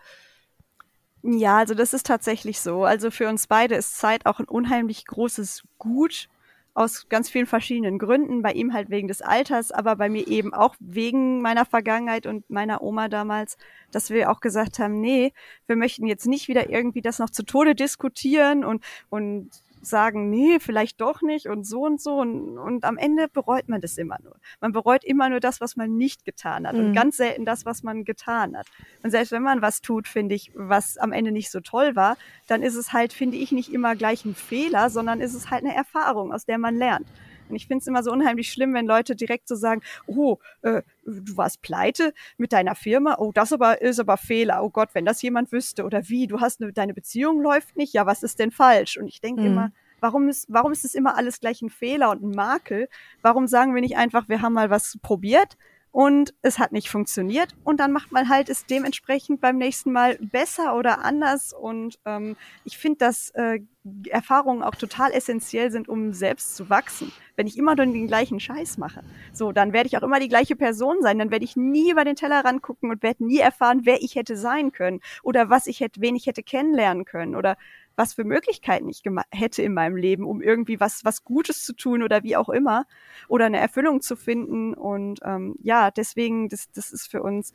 [1.22, 2.84] Ja, also das ist tatsächlich so.
[2.84, 6.28] Also für uns beide ist Zeit auch ein unheimlich großes Gut,
[6.74, 8.42] aus ganz vielen verschiedenen Gründen.
[8.42, 12.50] Bei ihm halt wegen des Alters, aber bei mir eben auch wegen meiner Vergangenheit und
[12.50, 13.56] meiner Oma damals,
[13.92, 15.32] dass wir auch gesagt haben, nee,
[15.66, 19.50] wir möchten jetzt nicht wieder irgendwie das noch zu Tode diskutieren und, und
[19.86, 22.16] sagen, nee, vielleicht doch nicht und so und so.
[22.16, 24.36] Und, und am Ende bereut man das immer nur.
[24.60, 26.86] Man bereut immer nur das, was man nicht getan hat mhm.
[26.86, 28.66] und ganz selten das, was man getan hat.
[29.02, 32.16] Und selbst wenn man was tut, finde ich, was am Ende nicht so toll war,
[32.46, 35.64] dann ist es halt, finde ich, nicht immer gleich ein Fehler, sondern ist es halt
[35.64, 37.06] eine Erfahrung, aus der man lernt.
[37.48, 40.82] Und ich finde es immer so unheimlich schlimm, wenn Leute direkt so sagen, oh, äh,
[41.04, 45.04] du warst pleite mit deiner Firma, oh, das aber ist aber Fehler, oh Gott, wenn
[45.04, 48.38] das jemand wüsste oder wie, du hast eine, deine Beziehung läuft nicht, ja, was ist
[48.38, 48.96] denn falsch?
[48.96, 49.46] Und ich denke mhm.
[49.48, 52.88] immer, warum ist, warum ist es immer alles gleich ein Fehler und ein Makel?
[53.22, 55.56] Warum sagen wir nicht einfach, wir haben mal was probiert,
[55.94, 57.54] und es hat nicht funktioniert.
[57.62, 61.52] Und dann macht man halt es dementsprechend beim nächsten Mal besser oder anders.
[61.52, 62.34] Und ähm,
[62.64, 63.60] ich finde, dass äh,
[64.08, 67.12] Erfahrungen auch total essentiell sind, um selbst zu wachsen.
[67.36, 70.28] Wenn ich immer nur den gleichen Scheiß mache, so, dann werde ich auch immer die
[70.28, 73.82] gleiche Person sein, dann werde ich nie über den Teller rangucken und werde nie erfahren,
[73.84, 77.56] wer ich hätte sein können oder was ich hätte, wen ich hätte kennenlernen können oder
[77.96, 82.02] was für Möglichkeiten ich hätte in meinem Leben, um irgendwie was, was Gutes zu tun
[82.02, 82.86] oder wie auch immer
[83.28, 84.74] oder eine Erfüllung zu finden.
[84.74, 87.52] Und ähm, ja, deswegen, das, das ist für uns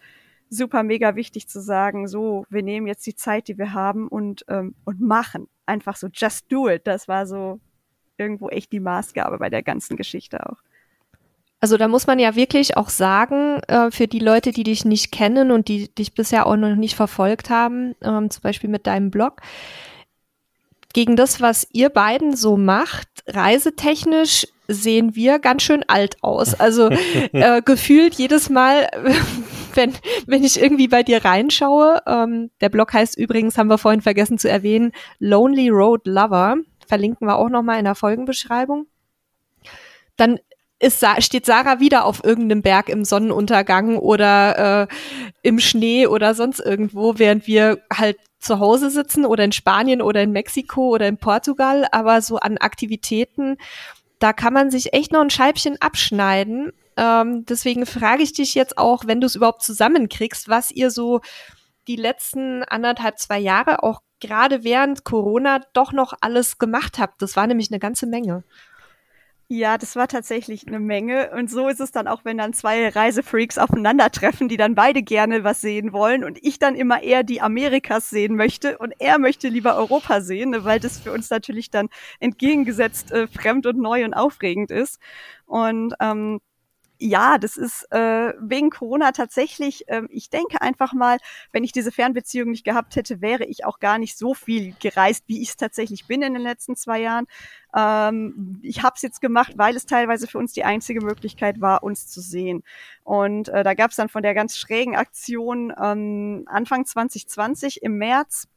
[0.49, 4.45] super mega wichtig zu sagen, so, wir nehmen jetzt die Zeit, die wir haben und,
[4.47, 5.47] ähm, und machen.
[5.65, 6.87] Einfach so, just do it.
[6.87, 7.59] Das war so
[8.17, 10.57] irgendwo echt die Maßgabe bei der ganzen Geschichte auch.
[11.61, 15.11] Also da muss man ja wirklich auch sagen, äh, für die Leute, die dich nicht
[15.11, 19.11] kennen und die dich bisher auch noch nicht verfolgt haben, ähm, zum Beispiel mit deinem
[19.11, 19.41] Blog,
[20.93, 26.59] gegen das, was ihr beiden so macht, reisetechnisch sehen wir ganz schön alt aus.
[26.59, 26.89] Also
[27.31, 28.89] äh, gefühlt jedes Mal,
[29.73, 29.93] wenn,
[30.27, 34.37] wenn ich irgendwie bei dir reinschaue, ähm, der Blog heißt übrigens, haben wir vorhin vergessen
[34.37, 38.87] zu erwähnen, Lonely Road Lover, verlinken wir auch nochmal in der Folgenbeschreibung,
[40.17, 40.39] dann
[40.79, 44.87] ist, steht Sarah wieder auf irgendeinem Berg im Sonnenuntergang oder äh,
[45.41, 50.23] im Schnee oder sonst irgendwo, während wir halt zu Hause sitzen oder in Spanien oder
[50.23, 53.57] in Mexiko oder in Portugal, aber so an Aktivitäten,
[54.19, 56.71] da kann man sich echt noch ein Scheibchen abschneiden.
[56.95, 61.19] Ähm, deswegen frage ich dich jetzt auch, wenn du es überhaupt zusammenkriegst, was ihr so
[61.87, 67.21] die letzten anderthalb, zwei Jahre auch gerade während Corona doch noch alles gemacht habt.
[67.21, 68.43] Das war nämlich eine ganze Menge.
[69.51, 71.31] Ja, das war tatsächlich eine Menge.
[71.35, 75.43] Und so ist es dann auch, wenn dann zwei Reisefreaks aufeinandertreffen, die dann beide gerne
[75.43, 79.47] was sehen wollen und ich dann immer eher die Amerikas sehen möchte und er möchte
[79.47, 81.89] lieber Europa sehen, ne, weil das für uns natürlich dann
[82.19, 84.99] entgegengesetzt äh, fremd und neu und aufregend ist.
[85.47, 86.39] Und ähm,
[86.99, 91.17] ja, das ist äh, wegen Corona tatsächlich, äh, ich denke einfach mal,
[91.53, 95.23] wenn ich diese Fernbeziehung nicht gehabt hätte, wäre ich auch gar nicht so viel gereist,
[95.27, 97.25] wie ich es tatsächlich bin in den letzten zwei Jahren.
[97.75, 101.83] Ähm, ich habe es jetzt gemacht, weil es teilweise für uns die einzige Möglichkeit war,
[101.83, 102.63] uns zu sehen.
[103.03, 107.97] Und äh, da gab es dann von der ganz schrägen Aktion ähm, Anfang 2020 im
[107.97, 108.49] März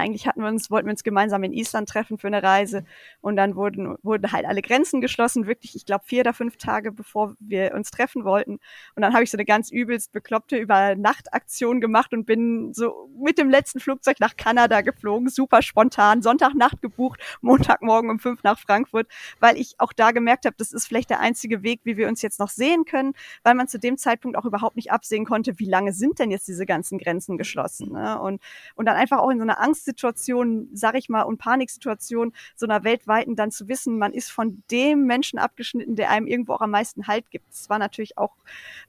[0.00, 2.84] eigentlich hatten wir uns, wollten wir uns gemeinsam in Island treffen für eine Reise
[3.20, 6.92] und dann wurden, wurden halt alle Grenzen geschlossen, wirklich, ich glaube, vier oder fünf Tage
[6.92, 8.58] bevor wir uns treffen wollten.
[8.94, 13.38] Und dann habe ich so eine ganz übelst bekloppte Übernachtaktion gemacht und bin so mit
[13.38, 19.06] dem letzten Flugzeug nach Kanada geflogen, super spontan, Sonntagnacht gebucht, Montagmorgen um fünf nach Frankfurt,
[19.38, 22.22] weil ich auch da gemerkt habe, das ist vielleicht der einzige Weg, wie wir uns
[22.22, 25.68] jetzt noch sehen können, weil man zu dem Zeitpunkt auch überhaupt nicht absehen konnte, wie
[25.68, 27.92] lange sind denn jetzt diese ganzen Grenzen geschlossen.
[27.92, 28.20] Ne?
[28.20, 28.40] Und,
[28.74, 32.66] und dann einfach auch in so einer Angst Angstsituation, sag ich mal, und Paniksituation so
[32.66, 36.60] einer weltweiten dann zu wissen, man ist von dem Menschen abgeschnitten, der einem irgendwo auch
[36.60, 37.48] am meisten Halt gibt.
[37.50, 38.36] Das war natürlich auch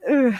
[0.01, 0.31] äh,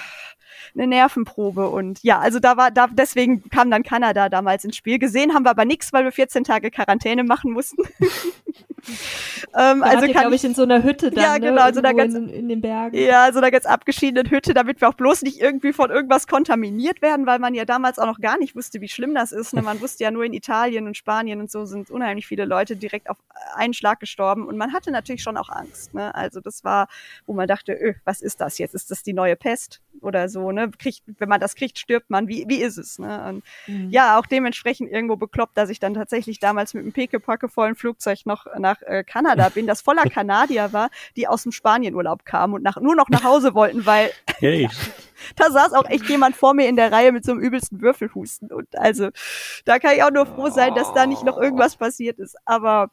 [0.76, 5.00] eine Nervenprobe und ja, also da war da deswegen kam dann Kanada damals ins Spiel.
[5.00, 7.84] Gesehen haben wir aber nichts, weil wir 14 Tage Quarantäne machen mussten.
[9.58, 11.40] ähm, also glaube ich in so einer Hütte dann, ja ne?
[11.48, 12.98] genau, also da ganz in, in, den Bergen.
[12.98, 17.02] Ja, so einer ganz abgeschiedenen Hütte, damit wir auch bloß nicht irgendwie von irgendwas kontaminiert
[17.02, 19.54] werden, weil man ja damals auch noch gar nicht wusste, wie schlimm das ist.
[19.54, 19.62] Ne?
[19.62, 23.10] Man wusste ja nur in Italien und Spanien und so sind unheimlich viele Leute direkt
[23.10, 23.18] auf
[23.56, 25.94] einen Schlag gestorben und man hatte natürlich schon auch Angst.
[25.94, 26.14] Ne?
[26.16, 26.88] Also das war,
[27.26, 28.76] wo man dachte, öh, was ist das jetzt?
[28.76, 30.52] Ist das die neue Pest oder so?
[30.52, 30.72] Ne?
[30.78, 32.28] Kriegt, wenn man das kriegt, stirbt man.
[32.28, 33.00] Wie, wie ist es?
[33.00, 33.24] Ne?
[33.28, 33.90] Und mhm.
[33.90, 38.26] Ja, auch dementsprechend irgendwo bekloppt, dass ich dann tatsächlich damals mit einem Pekepacke vollen Flugzeug
[38.26, 42.64] noch nach äh, Kanada bin, das voller Kanadier war, die aus dem Spanienurlaub kamen und
[42.64, 44.70] nach, nur noch nach Hause wollten, weil hey.
[45.36, 48.52] da saß auch echt jemand vor mir in der Reihe mit so einem übelsten Würfelhusten.
[48.52, 49.10] Und also
[49.66, 52.36] da kann ich auch nur froh sein, dass da nicht noch irgendwas passiert ist.
[52.46, 52.90] Aber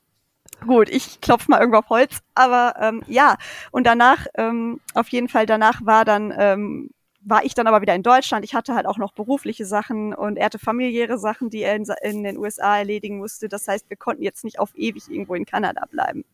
[0.67, 2.21] gut, ich klopf mal irgendwo auf Holz.
[2.35, 3.37] Aber ähm, ja,
[3.71, 6.91] und danach, ähm, auf jeden Fall danach war dann ähm,
[7.29, 8.45] war ich dann aber wieder in Deutschland.
[8.45, 11.85] Ich hatte halt auch noch berufliche Sachen und er hatte familiäre Sachen, die er in,
[12.03, 13.49] in, den USA erledigen musste.
[13.49, 16.25] Das heißt, wir konnten jetzt nicht auf ewig irgendwo in Kanada bleiben.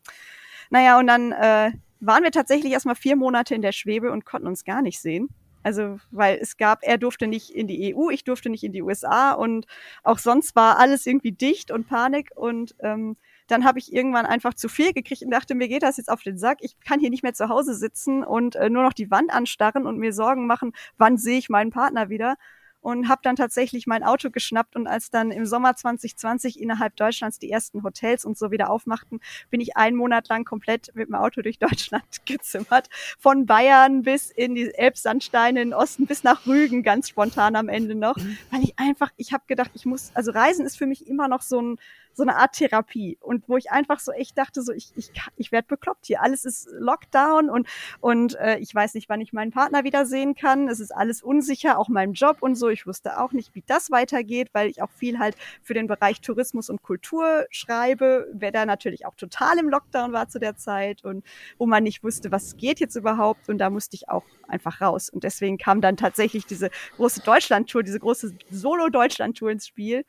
[0.69, 4.47] Naja, und dann äh, waren wir tatsächlich erstmal vier Monate in der Schwebe und konnten
[4.47, 5.29] uns gar nicht sehen.
[5.63, 8.83] Also, weil es gab, er durfte nicht in die EU, ich durfte nicht in die
[8.83, 9.65] USA und
[10.03, 14.53] auch sonst war alles irgendwie dicht und Panik und ähm, dann habe ich irgendwann einfach
[14.53, 16.59] zu viel gekriegt und dachte, mir geht das jetzt auf den Sack.
[16.61, 19.85] Ich kann hier nicht mehr zu Hause sitzen und äh, nur noch die Wand anstarren
[19.85, 22.35] und mir Sorgen machen, wann sehe ich meinen Partner wieder.
[22.81, 27.39] und habe dann tatsächlich mein Auto geschnappt und als dann im Sommer 2020 innerhalb Deutschlands
[27.39, 31.15] die ersten Hotels und so wieder aufmachten, bin ich einen Monat lang komplett mit dem
[31.15, 32.89] Auto durch Deutschland gezimmert.
[33.17, 37.69] Von Bayern bis in die Elbsandsteine in den Osten bis nach Rügen ganz spontan am
[37.69, 38.37] Ende noch, mhm.
[38.51, 41.41] weil ich einfach, ich habe gedacht, ich muss, also Reisen ist für mich immer noch
[41.41, 41.79] so ein
[42.15, 45.51] so eine Art Therapie und wo ich einfach so echt dachte, so ich, ich, ich
[45.51, 46.21] werde bekloppt hier.
[46.21, 47.67] Alles ist Lockdown und,
[47.99, 50.67] und äh, ich weiß nicht, wann ich meinen Partner wiedersehen kann.
[50.69, 52.69] Es ist alles unsicher, auch meinem Job und so.
[52.69, 56.21] Ich wusste auch nicht, wie das weitergeht, weil ich auch viel halt für den Bereich
[56.21, 61.03] Tourismus und Kultur schreibe, wer da natürlich auch total im Lockdown war zu der Zeit
[61.03, 61.25] und
[61.57, 63.49] wo man nicht wusste, was geht jetzt überhaupt.
[63.49, 65.09] Und da musste ich auch einfach raus.
[65.09, 70.05] Und deswegen kam dann tatsächlich diese große Deutschland-Tour, diese große Solo-Deutschland-Tour ins Spiel.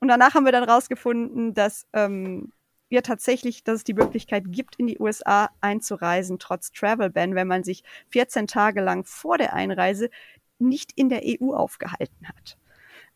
[0.00, 2.52] Und danach haben wir dann rausgefunden, dass ähm,
[2.88, 7.46] wir tatsächlich, dass es die Möglichkeit gibt, in die USA einzureisen, trotz Travel Ban, wenn
[7.46, 10.10] man sich 14 Tage lang vor der Einreise
[10.58, 12.58] nicht in der EU aufgehalten hat.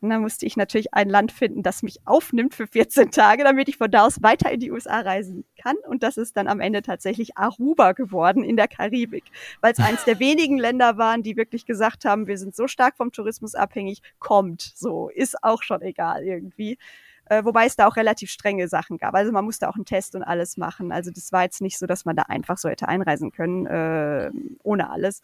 [0.05, 3.71] Und dann musste ich natürlich ein Land finden, das mich aufnimmt für 14 Tage, damit
[3.71, 5.77] ich von da aus weiter in die USA reisen kann.
[5.89, 9.25] Und das ist dann am Ende tatsächlich Aruba geworden in der Karibik,
[9.63, 12.99] weil es eines der wenigen Länder waren, die wirklich gesagt haben, wir sind so stark
[12.99, 16.77] vom Tourismus abhängig, kommt so, ist auch schon egal irgendwie.
[17.25, 19.15] Äh, wobei es da auch relativ strenge Sachen gab.
[19.15, 20.93] Also man musste auch einen Test und alles machen.
[20.93, 24.31] Also das war jetzt nicht so, dass man da einfach so hätte einreisen können, äh,
[24.63, 25.23] ohne alles.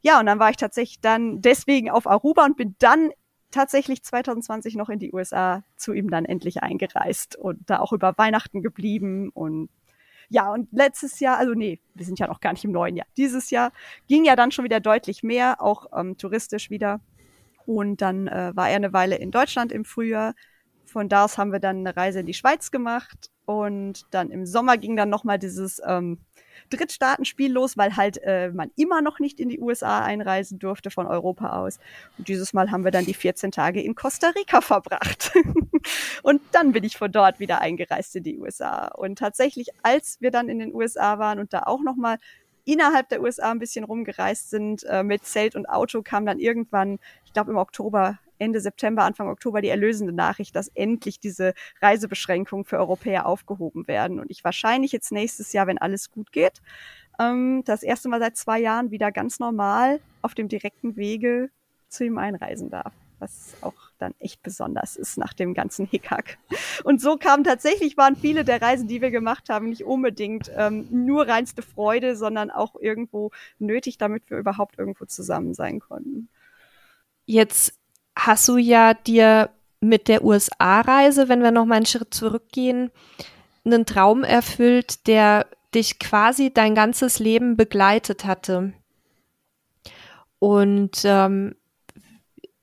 [0.00, 3.10] Ja, und dann war ich tatsächlich dann deswegen auf Aruba und bin dann
[3.52, 8.14] tatsächlich 2020 noch in die USA zu ihm dann endlich eingereist und da auch über
[8.18, 9.68] Weihnachten geblieben und
[10.28, 13.06] ja, und letztes Jahr, also nee, wir sind ja noch gar nicht im neuen Jahr.
[13.18, 13.70] Dieses Jahr
[14.08, 17.00] ging ja dann schon wieder deutlich mehr, auch ähm, touristisch wieder.
[17.66, 20.34] Und dann äh, war er eine Weile in Deutschland im Frühjahr.
[20.86, 23.30] Von da aus haben wir dann eine Reise in die Schweiz gemacht.
[23.44, 26.18] Und dann im Sommer ging dann nochmal dieses ähm,
[26.76, 31.06] Drittstaatenspiel los, weil halt äh, man immer noch nicht in die USA einreisen durfte von
[31.06, 31.78] Europa aus.
[32.18, 35.32] Und dieses Mal haben wir dann die 14 Tage in Costa Rica verbracht.
[36.22, 38.88] und dann bin ich von dort wieder eingereist in die USA.
[38.88, 42.18] Und tatsächlich, als wir dann in den USA waren und da auch nochmal
[42.64, 46.98] innerhalb der USA ein bisschen rumgereist sind äh, mit Zelt und Auto, kam dann irgendwann,
[47.24, 52.64] ich glaube im Oktober Ende September, Anfang Oktober die erlösende Nachricht, dass endlich diese Reisebeschränkungen
[52.64, 54.18] für Europäer aufgehoben werden.
[54.18, 56.60] Und ich wahrscheinlich jetzt nächstes Jahr, wenn alles gut geht,
[57.20, 61.50] ähm, das erste Mal seit zwei Jahren wieder ganz normal auf dem direkten Wege
[61.88, 62.92] zu ihm einreisen darf.
[63.20, 66.38] Was auch dann echt besonders ist nach dem ganzen Hickhack.
[66.82, 70.88] Und so kamen tatsächlich, waren viele der Reisen, die wir gemacht haben, nicht unbedingt ähm,
[70.90, 73.30] nur reinste Freude, sondern auch irgendwo
[73.60, 76.28] nötig, damit wir überhaupt irgendwo zusammen sein konnten.
[77.24, 77.78] Jetzt
[78.16, 79.50] hast du ja dir
[79.80, 82.90] mit der USA-Reise, wenn wir noch mal einen Schritt zurückgehen,
[83.64, 88.72] einen Traum erfüllt, der dich quasi dein ganzes Leben begleitet hatte.
[90.38, 91.54] Und ähm,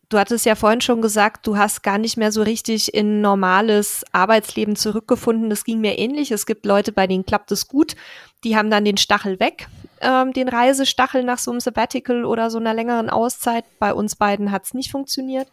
[0.09, 4.03] du hattest ja vorhin schon gesagt, du hast gar nicht mehr so richtig in normales
[4.11, 5.49] Arbeitsleben zurückgefunden.
[5.49, 6.31] Das ging mir ähnlich.
[6.31, 7.95] Es gibt Leute, bei denen klappt es gut.
[8.43, 9.67] Die haben dann den Stachel weg
[10.01, 13.65] ähm, den Reisestachel nach so einem Sabbatical oder so einer längeren Auszeit.
[13.79, 15.47] Bei uns beiden hat es nicht funktioniert.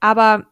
[0.00, 0.46] Aber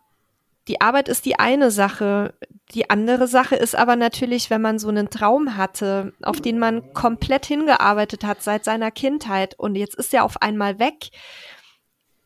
[0.68, 2.34] die Arbeit ist die eine Sache.
[2.72, 6.92] Die andere Sache ist aber natürlich, wenn man so einen Traum hatte, auf den man
[6.92, 11.10] komplett hingearbeitet hat seit seiner Kindheit und jetzt ist er auf einmal weg.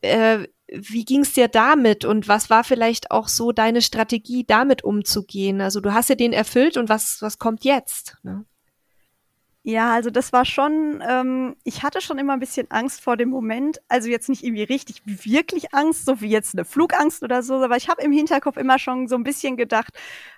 [0.05, 4.83] Äh, wie ging es dir damit und was war vielleicht auch so deine Strategie, damit
[4.83, 5.61] umzugehen?
[5.61, 8.17] Also du hast ja den erfüllt und was, was kommt jetzt?
[8.23, 8.45] Ne?
[9.67, 13.29] Ja, also das war schon, ähm, ich hatte schon immer ein bisschen Angst vor dem
[13.29, 13.81] Moment.
[13.87, 17.75] Also jetzt nicht irgendwie richtig wirklich Angst, so wie jetzt eine Flugangst oder so, aber
[17.75, 19.91] ich habe im Hinterkopf immer schon so ein bisschen gedacht,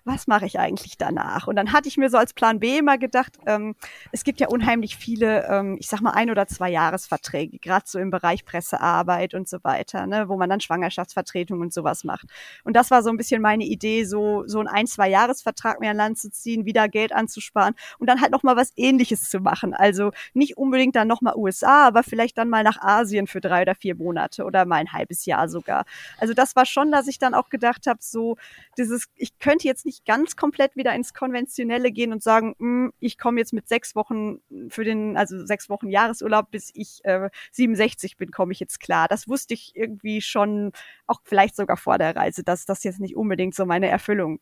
[0.05, 1.47] was mache ich eigentlich danach?
[1.47, 3.75] Und dann hatte ich mir so als Plan B immer gedacht, ähm,
[4.13, 7.99] es gibt ja unheimlich viele, ähm, ich sag mal, ein oder zwei Jahresverträge, gerade so
[7.99, 12.27] im Bereich Pressearbeit und so weiter, ne, wo man dann Schwangerschaftsvertretung und sowas macht.
[12.63, 15.91] Und das war so ein bisschen meine Idee, so, so ein ein, zwei Jahresvertrag mehr
[15.91, 19.39] an Land zu ziehen, wieder Geld anzusparen und dann halt nochmal was ähnliches ähnliches zu
[19.39, 19.73] machen.
[19.73, 23.75] Also nicht unbedingt dann nochmal USA, aber vielleicht dann mal nach Asien für drei oder
[23.75, 25.85] vier Monate oder mal ein halbes Jahr sogar.
[26.19, 28.37] Also das war schon, dass ich dann auch gedacht habe, so
[28.77, 32.93] dieses, ich könnte jetzt nicht ganz komplett wieder ins Konventionelle gehen und sagen, mh, hm,
[32.99, 34.39] ich komme jetzt mit sechs Wochen
[34.69, 39.07] für den, also sechs Wochen Jahresurlaub, bis ich äh, 67 bin, komme ich jetzt klar.
[39.07, 40.71] Das wusste ich irgendwie schon,
[41.07, 44.39] auch vielleicht sogar vor der Reise, dass das jetzt nicht unbedingt so meine Erfüllung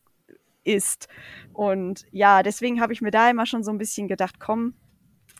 [0.66, 1.08] ist.
[1.52, 4.74] Und ja, deswegen habe ich mir da immer schon so ein bisschen gedacht, komm,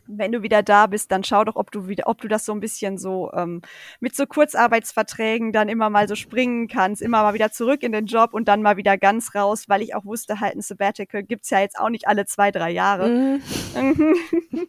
[0.08, 2.52] wenn du wieder da bist, dann schau doch, ob du wieder, ob du das so
[2.52, 3.62] ein bisschen so ähm,
[4.00, 8.06] mit so Kurzarbeitsverträgen dann immer mal so springen kannst, immer mal wieder zurück in den
[8.06, 11.50] Job und dann mal wieder ganz raus, weil ich auch wusste, halt ein Sabbatical gibt's
[11.50, 13.40] ja jetzt auch nicht alle zwei, drei Jahre.
[13.76, 14.62] Mm.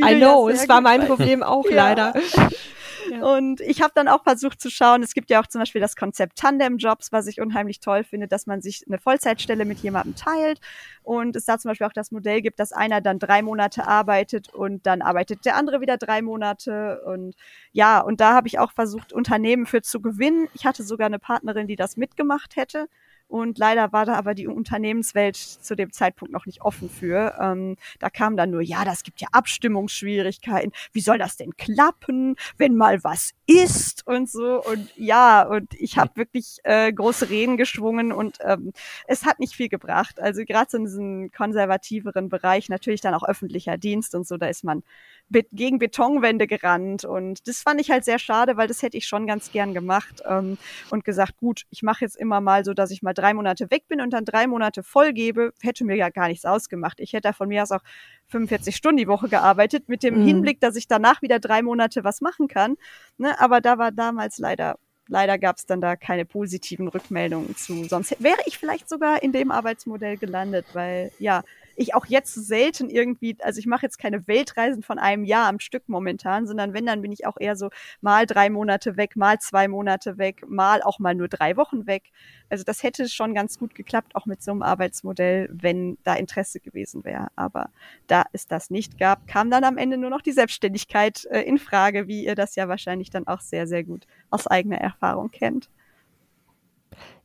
[0.00, 2.14] I know, es war mein Problem auch leider.
[3.22, 5.96] Und ich habe dann auch versucht zu schauen, es gibt ja auch zum Beispiel das
[5.96, 10.60] Konzept Tandem-Jobs, was ich unheimlich toll finde, dass man sich eine Vollzeitstelle mit jemandem teilt
[11.02, 14.52] und es da zum Beispiel auch das Modell gibt, dass einer dann drei Monate arbeitet
[14.52, 17.34] und dann arbeitet der andere wieder drei Monate und
[17.72, 20.48] ja, und da habe ich auch versucht, Unternehmen für zu gewinnen.
[20.54, 22.88] Ich hatte sogar eine Partnerin, die das mitgemacht hätte.
[23.28, 27.36] Und leider war da aber die Unternehmenswelt zu dem Zeitpunkt noch nicht offen für.
[27.40, 30.72] Ähm, da kam dann nur, ja, das gibt ja Abstimmungsschwierigkeiten.
[30.92, 34.62] Wie soll das denn klappen, wenn mal was ist und so?
[34.64, 38.72] Und ja, und ich habe wirklich äh, große Reden geschwungen und ähm,
[39.06, 40.20] es hat nicht viel gebracht.
[40.20, 44.46] Also gerade so in diesem konservativeren Bereich, natürlich dann auch öffentlicher Dienst und so, da
[44.46, 44.82] ist man
[45.30, 47.04] gegen Betonwände gerannt.
[47.04, 50.22] Und das fand ich halt sehr schade, weil das hätte ich schon ganz gern gemacht
[50.26, 50.58] ähm,
[50.90, 53.88] und gesagt, gut, ich mache jetzt immer mal so, dass ich mal drei Monate weg
[53.88, 57.00] bin und dann drei Monate voll gebe, hätte mir ja gar nichts ausgemacht.
[57.00, 57.82] Ich hätte da von mir aus auch
[58.28, 60.26] 45 Stunden die Woche gearbeitet, mit dem mhm.
[60.26, 62.76] Hinblick, dass ich danach wieder drei Monate was machen kann.
[63.16, 63.38] Ne?
[63.40, 67.84] Aber da war damals leider leider gab es dann da keine positiven Rückmeldungen zu.
[67.84, 71.42] Sonst wäre ich vielleicht sogar in dem Arbeitsmodell gelandet, weil ja,
[71.78, 75.60] ich auch jetzt selten irgendwie, also ich mache jetzt keine Weltreisen von einem Jahr am
[75.60, 77.70] Stück momentan, sondern wenn, dann bin ich auch eher so
[78.00, 82.10] mal drei Monate weg, mal zwei Monate weg, mal auch mal nur drei Wochen weg.
[82.50, 86.58] Also das hätte schon ganz gut geklappt, auch mit so einem Arbeitsmodell, wenn da Interesse
[86.60, 87.28] gewesen wäre.
[87.36, 87.70] Aber
[88.08, 91.58] da es das nicht gab, kam dann am Ende nur noch die Selbstständigkeit äh, in
[91.58, 95.68] Frage, wie ihr das ja wahrscheinlich dann auch sehr, sehr gut aus eigener Erfahrung kennt.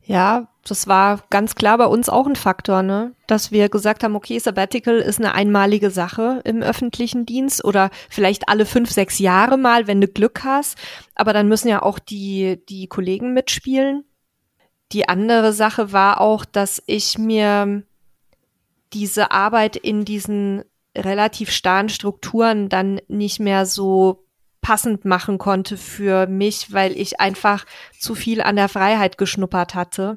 [0.06, 3.14] Ja, das war ganz klar bei uns auch ein Faktor, ne?
[3.26, 8.48] Dass wir gesagt haben, okay, Sabbatical ist eine einmalige Sache im öffentlichen Dienst oder vielleicht
[8.48, 10.78] alle fünf, sechs Jahre mal, wenn du Glück hast.
[11.14, 14.04] Aber dann müssen ja auch die, die Kollegen mitspielen.
[14.92, 17.82] Die andere Sache war auch, dass ich mir
[18.92, 20.64] diese Arbeit in diesen
[20.96, 24.23] relativ starren Strukturen dann nicht mehr so
[24.64, 27.66] passend machen konnte für mich, weil ich einfach
[27.98, 30.16] zu viel an der Freiheit geschnuppert hatte.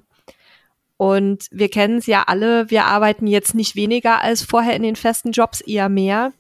[0.96, 4.96] Und wir kennen es ja alle, wir arbeiten jetzt nicht weniger als vorher in den
[4.96, 6.32] festen Jobs, eher mehr.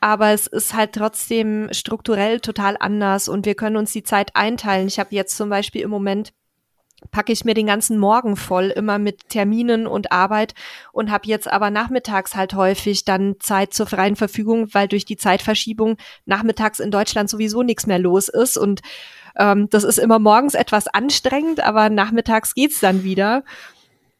[0.00, 4.88] Aber es ist halt trotzdem strukturell total anders und wir können uns die Zeit einteilen.
[4.88, 6.32] Ich habe jetzt zum Beispiel im Moment
[7.10, 10.54] packe ich mir den ganzen Morgen voll, immer mit Terminen und Arbeit
[10.92, 15.16] und habe jetzt aber nachmittags halt häufig dann Zeit zur freien Verfügung, weil durch die
[15.16, 18.80] Zeitverschiebung nachmittags in Deutschland sowieso nichts mehr los ist und
[19.36, 23.44] ähm, das ist immer morgens etwas anstrengend, aber nachmittags geht's dann wieder.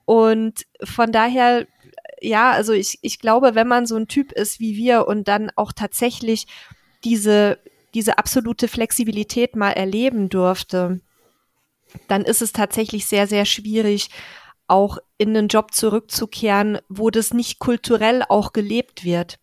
[0.04, 1.66] Und von daher,
[2.20, 5.50] ja, also ich, ich glaube, wenn man so ein Typ ist wie wir und dann
[5.56, 6.46] auch tatsächlich
[7.04, 7.58] diese,
[7.94, 11.00] diese absolute Flexibilität mal erleben durfte,
[12.08, 14.10] dann ist es tatsächlich sehr, sehr schwierig,
[14.68, 19.38] auch in einen Job zurückzukehren, wo das nicht kulturell auch gelebt wird.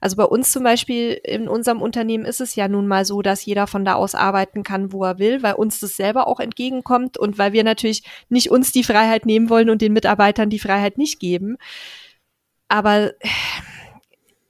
[0.00, 3.44] Also bei uns zum Beispiel in unserem Unternehmen ist es ja nun mal so, dass
[3.44, 7.18] jeder von da aus arbeiten kann, wo er will, weil uns das selber auch entgegenkommt
[7.18, 10.98] und weil wir natürlich nicht uns die Freiheit nehmen wollen und den Mitarbeitern die Freiheit
[10.98, 11.56] nicht geben.
[12.68, 13.12] Aber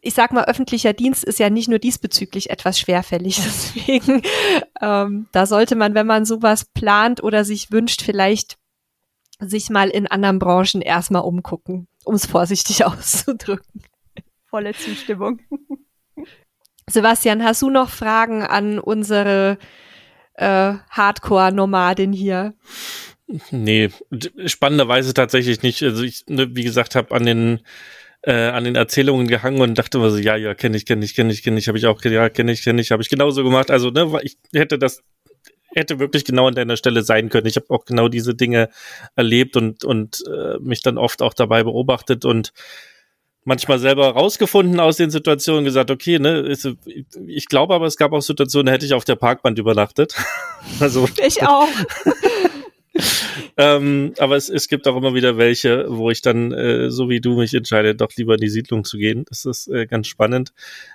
[0.07, 3.37] ich sag mal, öffentlicher Dienst ist ja nicht nur diesbezüglich etwas schwerfällig.
[3.37, 4.23] Deswegen,
[4.81, 8.57] ähm, da sollte man, wenn man sowas plant oder sich wünscht, vielleicht
[9.41, 13.83] sich mal in anderen Branchen erstmal umgucken, um es vorsichtig auszudrücken.
[14.49, 15.41] Volle Zustimmung.
[16.89, 19.59] Sebastian, hast du noch Fragen an unsere
[20.35, 22.55] äh, Hardcore-Nomadin hier?
[23.51, 23.91] Nee,
[24.47, 25.83] spannenderweise tatsächlich nicht.
[25.83, 27.61] Also ich, ne, wie gesagt, habe an den
[28.27, 31.14] äh, an den Erzählungen gehangen und dachte immer so, ja, ja, kenne ich, kenne ich,
[31.14, 33.45] kenne ich, kenne ich, habe ich auch, ja, kenne ich, kenne ich, habe ich genauso
[33.45, 33.70] gemacht.
[33.70, 35.03] Also, ne, ich hätte das
[35.74, 37.47] hätte wirklich genau an deiner Stelle sein können.
[37.47, 38.70] Ich habe auch genau diese Dinge
[39.14, 42.53] erlebt und und äh, mich dann oft auch dabei beobachtet und
[43.45, 46.68] manchmal selber rausgefunden aus den Situationen, gesagt, okay, ne, ist,
[47.27, 50.16] ich glaube aber, es gab auch Situationen, da hätte ich auf der Parkband übernachtet.
[50.81, 51.68] also ich auch.
[53.57, 57.20] ähm, aber es, es gibt auch immer wieder welche, wo ich dann, äh, so wie
[57.20, 59.24] du mich entscheide, doch lieber in die Siedlung zu gehen.
[59.28, 60.53] Das ist äh, ganz spannend,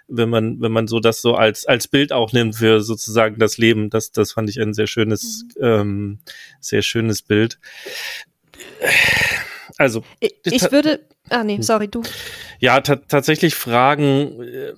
[0.07, 3.57] wenn man, wenn man so das so als, als Bild auch nimmt für sozusagen das
[3.57, 3.89] Leben.
[3.89, 5.63] Das, das fand ich ein sehr schönes, mhm.
[5.63, 6.19] ähm,
[6.59, 7.59] sehr schönes Bild.
[9.77, 10.03] Also.
[10.19, 12.03] Ich, ich würde, ah nee, sorry, du.
[12.59, 14.73] Ja, tatsächlich Fragen, äh,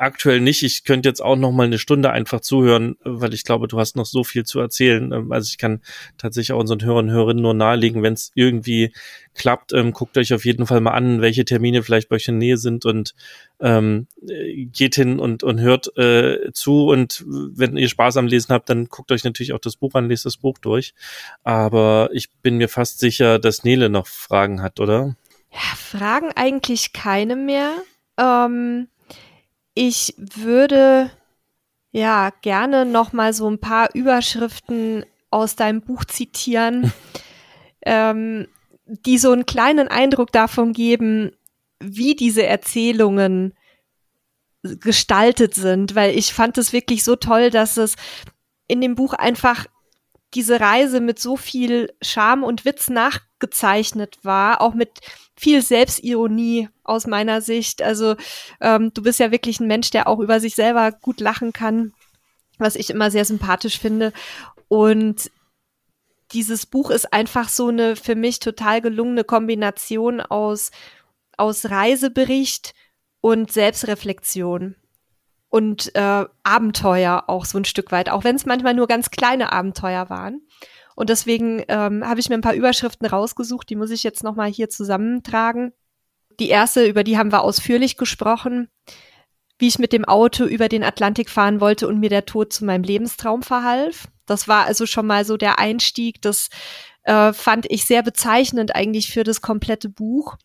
[0.00, 0.62] aktuell nicht.
[0.62, 3.96] Ich könnte jetzt auch noch mal eine Stunde einfach zuhören, weil ich glaube, du hast
[3.96, 5.12] noch so viel zu erzählen.
[5.12, 5.80] Ähm, also ich kann
[6.16, 8.92] tatsächlich auch unseren Hörern und Hörerinnen nur nahelegen, wenn es irgendwie
[9.34, 12.40] klappt, ähm, guckt euch auf jeden Fall mal an, welche Termine vielleicht bei euch in
[12.40, 13.14] der Nähe sind und
[13.60, 14.06] ähm,
[14.72, 18.86] geht hin und, und hört äh, zu und wenn ihr Spaß am Lesen habt, dann
[18.86, 20.94] guckt euch natürlich auch das Buch an, lest das Buch durch.
[21.44, 25.16] Aber ich bin mir fast sicher, dass Nele noch Fragen hat, oder?
[25.52, 27.72] Ja, Fragen eigentlich keine mehr.
[28.18, 28.88] Ähm,
[29.74, 31.10] ich würde
[31.92, 36.92] ja gerne noch mal so ein paar Überschriften aus deinem Buch zitieren,
[37.86, 38.48] ähm,
[38.84, 41.32] die so einen kleinen Eindruck davon geben,
[41.78, 43.54] wie diese Erzählungen
[44.62, 47.96] gestaltet sind, weil ich fand es wirklich so toll, dass es
[48.68, 49.66] in dem Buch einfach
[50.34, 55.00] diese Reise mit so viel Charme und Witz nachgezeichnet war, auch mit
[55.40, 57.80] viel Selbstironie aus meiner Sicht.
[57.80, 58.14] Also
[58.60, 61.94] ähm, du bist ja wirklich ein Mensch, der auch über sich selber gut lachen kann,
[62.58, 64.12] was ich immer sehr sympathisch finde.
[64.68, 65.30] Und
[66.32, 70.72] dieses Buch ist einfach so eine für mich total gelungene Kombination aus,
[71.38, 72.74] aus Reisebericht
[73.22, 74.76] und Selbstreflexion
[75.48, 79.52] und äh, Abenteuer auch so ein Stück weit, auch wenn es manchmal nur ganz kleine
[79.52, 80.42] Abenteuer waren.
[81.00, 84.50] Und deswegen ähm, habe ich mir ein paar Überschriften rausgesucht, die muss ich jetzt nochmal
[84.50, 85.72] hier zusammentragen.
[86.38, 88.68] Die erste, über die haben wir ausführlich gesprochen,
[89.56, 92.66] wie ich mit dem Auto über den Atlantik fahren wollte und mir der Tod zu
[92.66, 94.08] meinem Lebenstraum verhalf.
[94.26, 96.20] Das war also schon mal so der Einstieg.
[96.20, 96.50] Das
[97.04, 100.36] äh, fand ich sehr bezeichnend eigentlich für das komplette Buch.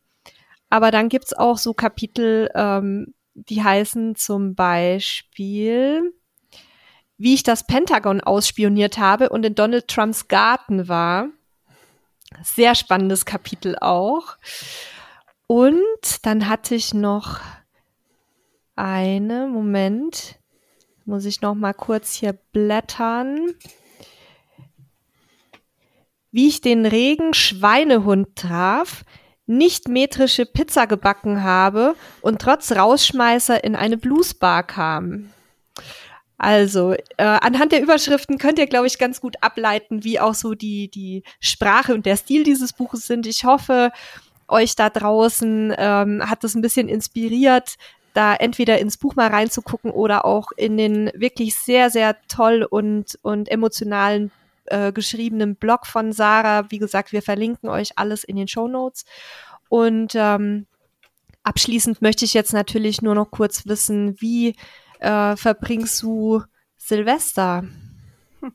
[0.70, 6.14] Aber dann gibt's auch so Kapitel, ähm, die heißen zum Beispiel,
[7.18, 11.30] wie ich das Pentagon ausspioniert habe und in Donald Trumps Garten war.
[12.44, 14.38] Sehr spannendes Kapitel auch.
[15.48, 17.40] Und dann hatte ich noch
[18.76, 20.40] eine, Moment,
[21.06, 23.54] muss ich noch mal kurz hier blättern.
[26.32, 29.06] Wie ich den regen Schweinehund traf,
[29.46, 35.32] nicht metrische Pizza gebacken habe und trotz Rausschmeißer in eine Bluesbar kam.
[36.46, 40.54] Also, äh, anhand der Überschriften könnt ihr, glaube ich, ganz gut ableiten, wie auch so
[40.54, 43.26] die, die Sprache und der Stil dieses Buches sind.
[43.26, 43.92] Ich hoffe,
[44.48, 47.78] euch da draußen ähm, hat das ein bisschen inspiriert,
[48.14, 53.18] da entweder ins Buch mal reinzugucken oder auch in den wirklich sehr, sehr toll und,
[53.24, 54.30] und emotionalen
[54.66, 56.70] äh, geschriebenen Blog von Sarah.
[56.70, 59.06] Wie gesagt, wir verlinken euch alles in den Show Notes.
[59.68, 60.68] Und ähm,
[61.42, 64.56] abschließend möchte ich jetzt natürlich nur noch kurz wissen, wie
[65.06, 66.44] äh, verbringst du
[66.78, 67.64] Silvester?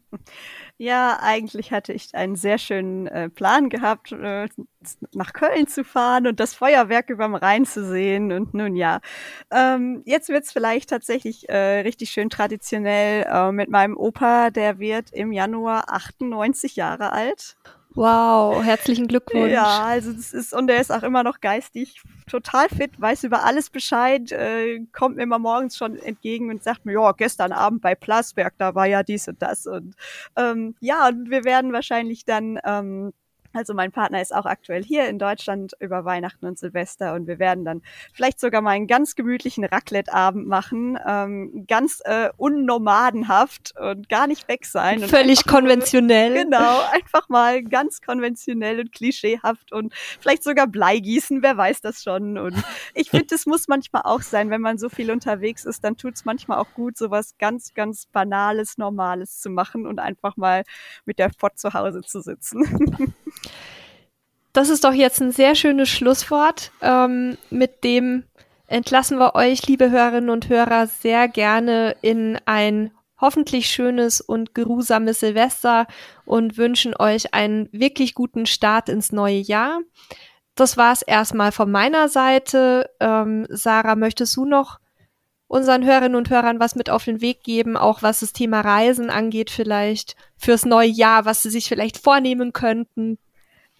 [0.82, 4.48] Ja, eigentlich hatte ich einen sehr schönen äh, Plan gehabt, äh,
[5.12, 8.32] nach Köln zu fahren und das Feuerwerk überm Rhein zu sehen.
[8.32, 9.01] Und nun ja,
[9.51, 14.48] ähm, jetzt wird's vielleicht tatsächlich äh, richtig schön traditionell äh, mit meinem Opa.
[14.48, 17.59] Der wird im Januar 98 Jahre alt.
[17.95, 19.51] Wow, herzlichen Glückwunsch.
[19.53, 23.45] Ja, also das ist, und er ist auch immer noch geistig total fit, weiß über
[23.45, 27.82] alles Bescheid, äh, kommt mir immer morgens schon entgegen und sagt mir, ja, gestern Abend
[27.82, 29.66] bei Plasberg, da war ja dies und das.
[29.66, 29.97] Und
[30.36, 33.12] ähm, ja, und wir werden wahrscheinlich dann ähm,
[33.53, 37.38] also mein Partner ist auch aktuell hier in Deutschland über Weihnachten und Silvester und wir
[37.38, 37.82] werden dann
[38.12, 44.48] vielleicht sogar mal einen ganz gemütlichen Raclette-Abend machen, ähm, ganz äh, unnomadenhaft und gar nicht
[44.48, 45.01] weg sein.
[45.01, 46.34] Völlig konventionell.
[46.34, 51.80] Mal, genau, einfach mal ganz konventionell und klischeehaft und vielleicht sogar Blei gießen, wer weiß
[51.80, 52.38] das schon.
[52.38, 52.55] Und
[52.94, 56.14] ich finde, das muss manchmal auch sein, wenn man so viel unterwegs ist, dann tut
[56.14, 60.64] es manchmal auch gut, sowas ganz, ganz Banales, Normales zu machen und einfach mal
[61.05, 63.14] mit der Pott zu Hause zu sitzen.
[64.53, 66.72] Das ist doch jetzt ein sehr schönes Schlusswort.
[66.82, 68.24] Ähm, mit dem
[68.66, 75.20] entlassen wir euch, liebe Hörerinnen und Hörer, sehr gerne in ein hoffentlich schönes und geruhsames
[75.20, 75.86] Silvester
[76.24, 79.80] und wünschen euch einen wirklich guten Start ins neue Jahr.
[80.55, 82.90] Das war es erstmal von meiner Seite.
[82.98, 84.78] Ähm, Sarah, möchtest du noch
[85.46, 89.11] unseren Hörerinnen und Hörern was mit auf den Weg geben, auch was das Thema Reisen
[89.11, 93.18] angeht, vielleicht fürs neue Jahr, was sie sich vielleicht vornehmen könnten?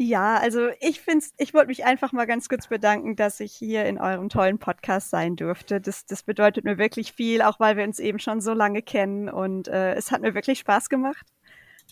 [0.03, 3.85] Ja, also ich finde ich wollte mich einfach mal ganz kurz bedanken, dass ich hier
[3.85, 5.79] in eurem tollen Podcast sein durfte.
[5.79, 9.29] Das, das bedeutet mir wirklich viel, auch weil wir uns eben schon so lange kennen
[9.29, 11.27] und äh, es hat mir wirklich Spaß gemacht.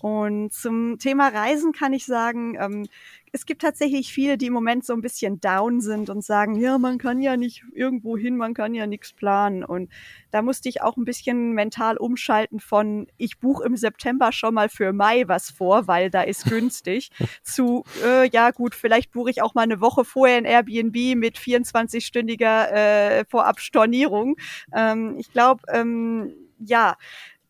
[0.02, 2.86] Und zum Thema Reisen kann ich sagen, ähm,
[3.32, 6.78] es gibt tatsächlich viele, die im Moment so ein bisschen down sind und sagen, ja,
[6.78, 9.64] man kann ja nicht irgendwo hin, man kann ja nichts planen.
[9.64, 9.90] Und
[10.30, 14.68] da musste ich auch ein bisschen mental umschalten von, ich buche im September schon mal
[14.68, 17.10] für Mai was vor, weil da ist günstig,
[17.42, 21.38] zu, äh, ja gut, vielleicht buche ich auch mal eine Woche vorher ein Airbnb mit
[21.38, 24.36] 24-stündiger äh, Vorabstornierung.
[24.74, 26.96] Ähm, ich glaube, ähm, ja,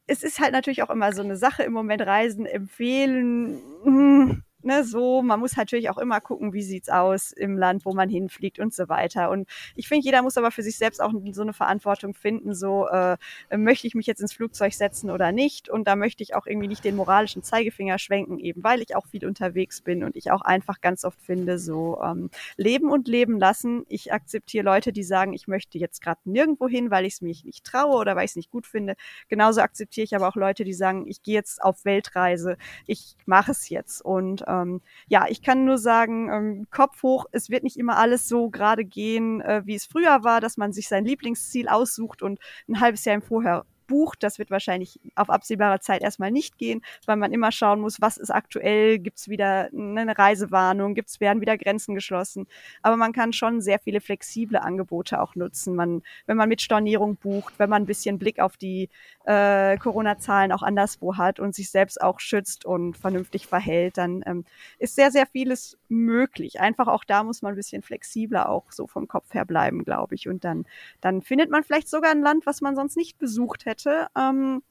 [0.09, 4.43] es ist halt natürlich auch immer so eine Sache im Moment Reisen empfehlen.
[4.65, 8.09] Ne, so, man muss natürlich auch immer gucken, wie sieht's aus im Land, wo man
[8.09, 9.31] hinfliegt und so weiter.
[9.31, 12.89] Und ich finde, jeder muss aber für sich selbst auch so eine Verantwortung finden, so
[12.89, 13.17] äh,
[13.57, 15.69] möchte ich mich jetzt ins Flugzeug setzen oder nicht.
[15.69, 19.07] Und da möchte ich auch irgendwie nicht den moralischen Zeigefinger schwenken, eben weil ich auch
[19.07, 23.39] viel unterwegs bin und ich auch einfach ganz oft finde, so ähm, leben und leben
[23.39, 23.87] lassen.
[23.89, 27.45] Ich akzeptiere Leute, die sagen, ich möchte jetzt gerade nirgendwo hin, weil ich es mich
[27.45, 28.97] nicht traue oder weil ich es nicht gut finde.
[29.29, 32.57] Genauso akzeptiere ich aber auch Leute, die sagen, ich gehe jetzt auf Weltreise,
[32.87, 34.05] ich mache es jetzt.
[34.05, 38.29] Und ähm, ja, ich kann nur sagen, ähm, Kopf hoch, es wird nicht immer alles
[38.29, 42.39] so gerade gehen, äh, wie es früher war, dass man sich sein Lieblingsziel aussucht und
[42.69, 44.23] ein halbes Jahr im Vorher bucht.
[44.23, 48.17] Das wird wahrscheinlich auf absehbare Zeit erstmal nicht gehen, weil man immer schauen muss, was
[48.17, 52.47] ist aktuell, gibt es wieder eine Reisewarnung, gibt's, werden wieder Grenzen geschlossen.
[52.83, 55.75] Aber man kann schon sehr viele flexible Angebote auch nutzen.
[55.75, 58.89] Man, wenn man mit Stornierung bucht, wenn man ein bisschen Blick auf die
[59.25, 64.45] äh, Corona-Zahlen auch anderswo hat und sich selbst auch schützt und vernünftig verhält, dann ähm,
[64.79, 66.61] ist sehr, sehr vieles möglich.
[66.61, 70.15] Einfach auch da muss man ein bisschen flexibler auch so vom Kopf her bleiben, glaube
[70.15, 70.29] ich.
[70.29, 70.67] Und dann,
[71.01, 74.63] dann findet man vielleicht sogar ein Land, was man sonst nicht besucht hätte ähm,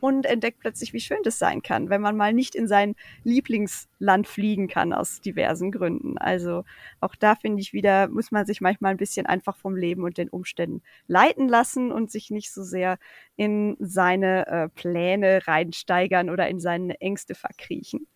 [0.00, 4.26] und entdeckt plötzlich, wie schön das sein kann, wenn man mal nicht in sein Lieblingsland
[4.26, 6.18] fliegen kann aus diversen Gründen.
[6.18, 6.64] Also
[7.00, 10.18] auch da finde ich wieder, muss man sich manchmal ein bisschen einfach vom Leben und
[10.18, 12.98] den Umständen leiten lassen und sich nicht so sehr
[13.36, 18.06] in seine äh, Pläne reinsteigern oder in seine Ängste verkriechen.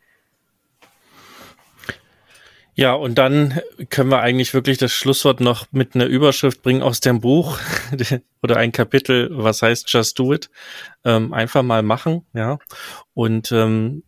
[2.76, 6.98] Ja, und dann können wir eigentlich wirklich das Schlusswort noch mit einer Überschrift bringen aus
[6.98, 7.58] dem Buch
[8.42, 10.50] oder ein Kapitel, was heißt Just Do It.
[11.04, 12.58] Ähm, einfach mal machen, ja.
[13.14, 14.02] Und ähm,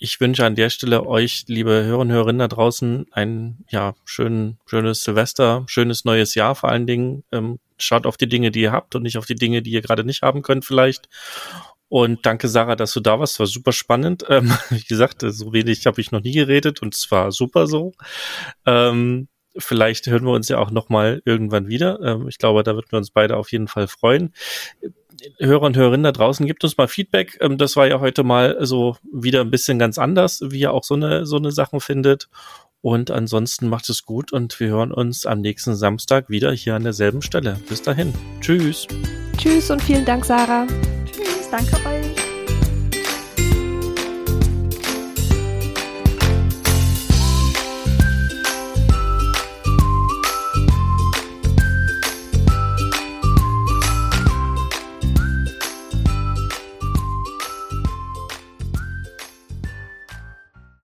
[0.00, 4.56] ich wünsche an der Stelle euch, liebe Hörer und Hörerinnen da draußen, ein ja schön,
[4.64, 7.22] schönes Silvester, schönes neues Jahr vor allen Dingen.
[7.32, 9.82] Ähm, schaut auf die Dinge, die ihr habt und nicht auf die Dinge, die ihr
[9.82, 11.10] gerade nicht haben könnt vielleicht.
[11.88, 13.38] Und danke, Sarah, dass du da warst.
[13.38, 14.24] War super spannend.
[14.36, 17.92] Ähm, wie gesagt, so wenig habe ich noch nie geredet und es war super so.
[18.66, 22.00] Ähm, vielleicht hören wir uns ja auch noch mal irgendwann wieder.
[22.00, 24.34] Ähm, ich glaube, da würden wir uns beide auf jeden Fall freuen.
[25.38, 27.38] Hörer und Hörerinnen da draußen, gibt uns mal Feedback.
[27.40, 30.84] Ähm, das war ja heute mal so wieder ein bisschen ganz anders, wie ihr auch
[30.84, 32.28] so eine, so eine Sachen findet.
[32.82, 36.84] Und ansonsten macht es gut und wir hören uns am nächsten Samstag wieder hier an
[36.84, 37.58] derselben Stelle.
[37.68, 38.12] Bis dahin.
[38.40, 38.86] Tschüss.
[39.38, 40.66] Tschüss und vielen Dank, Sarah.
[41.56, 42.15] Danke euch.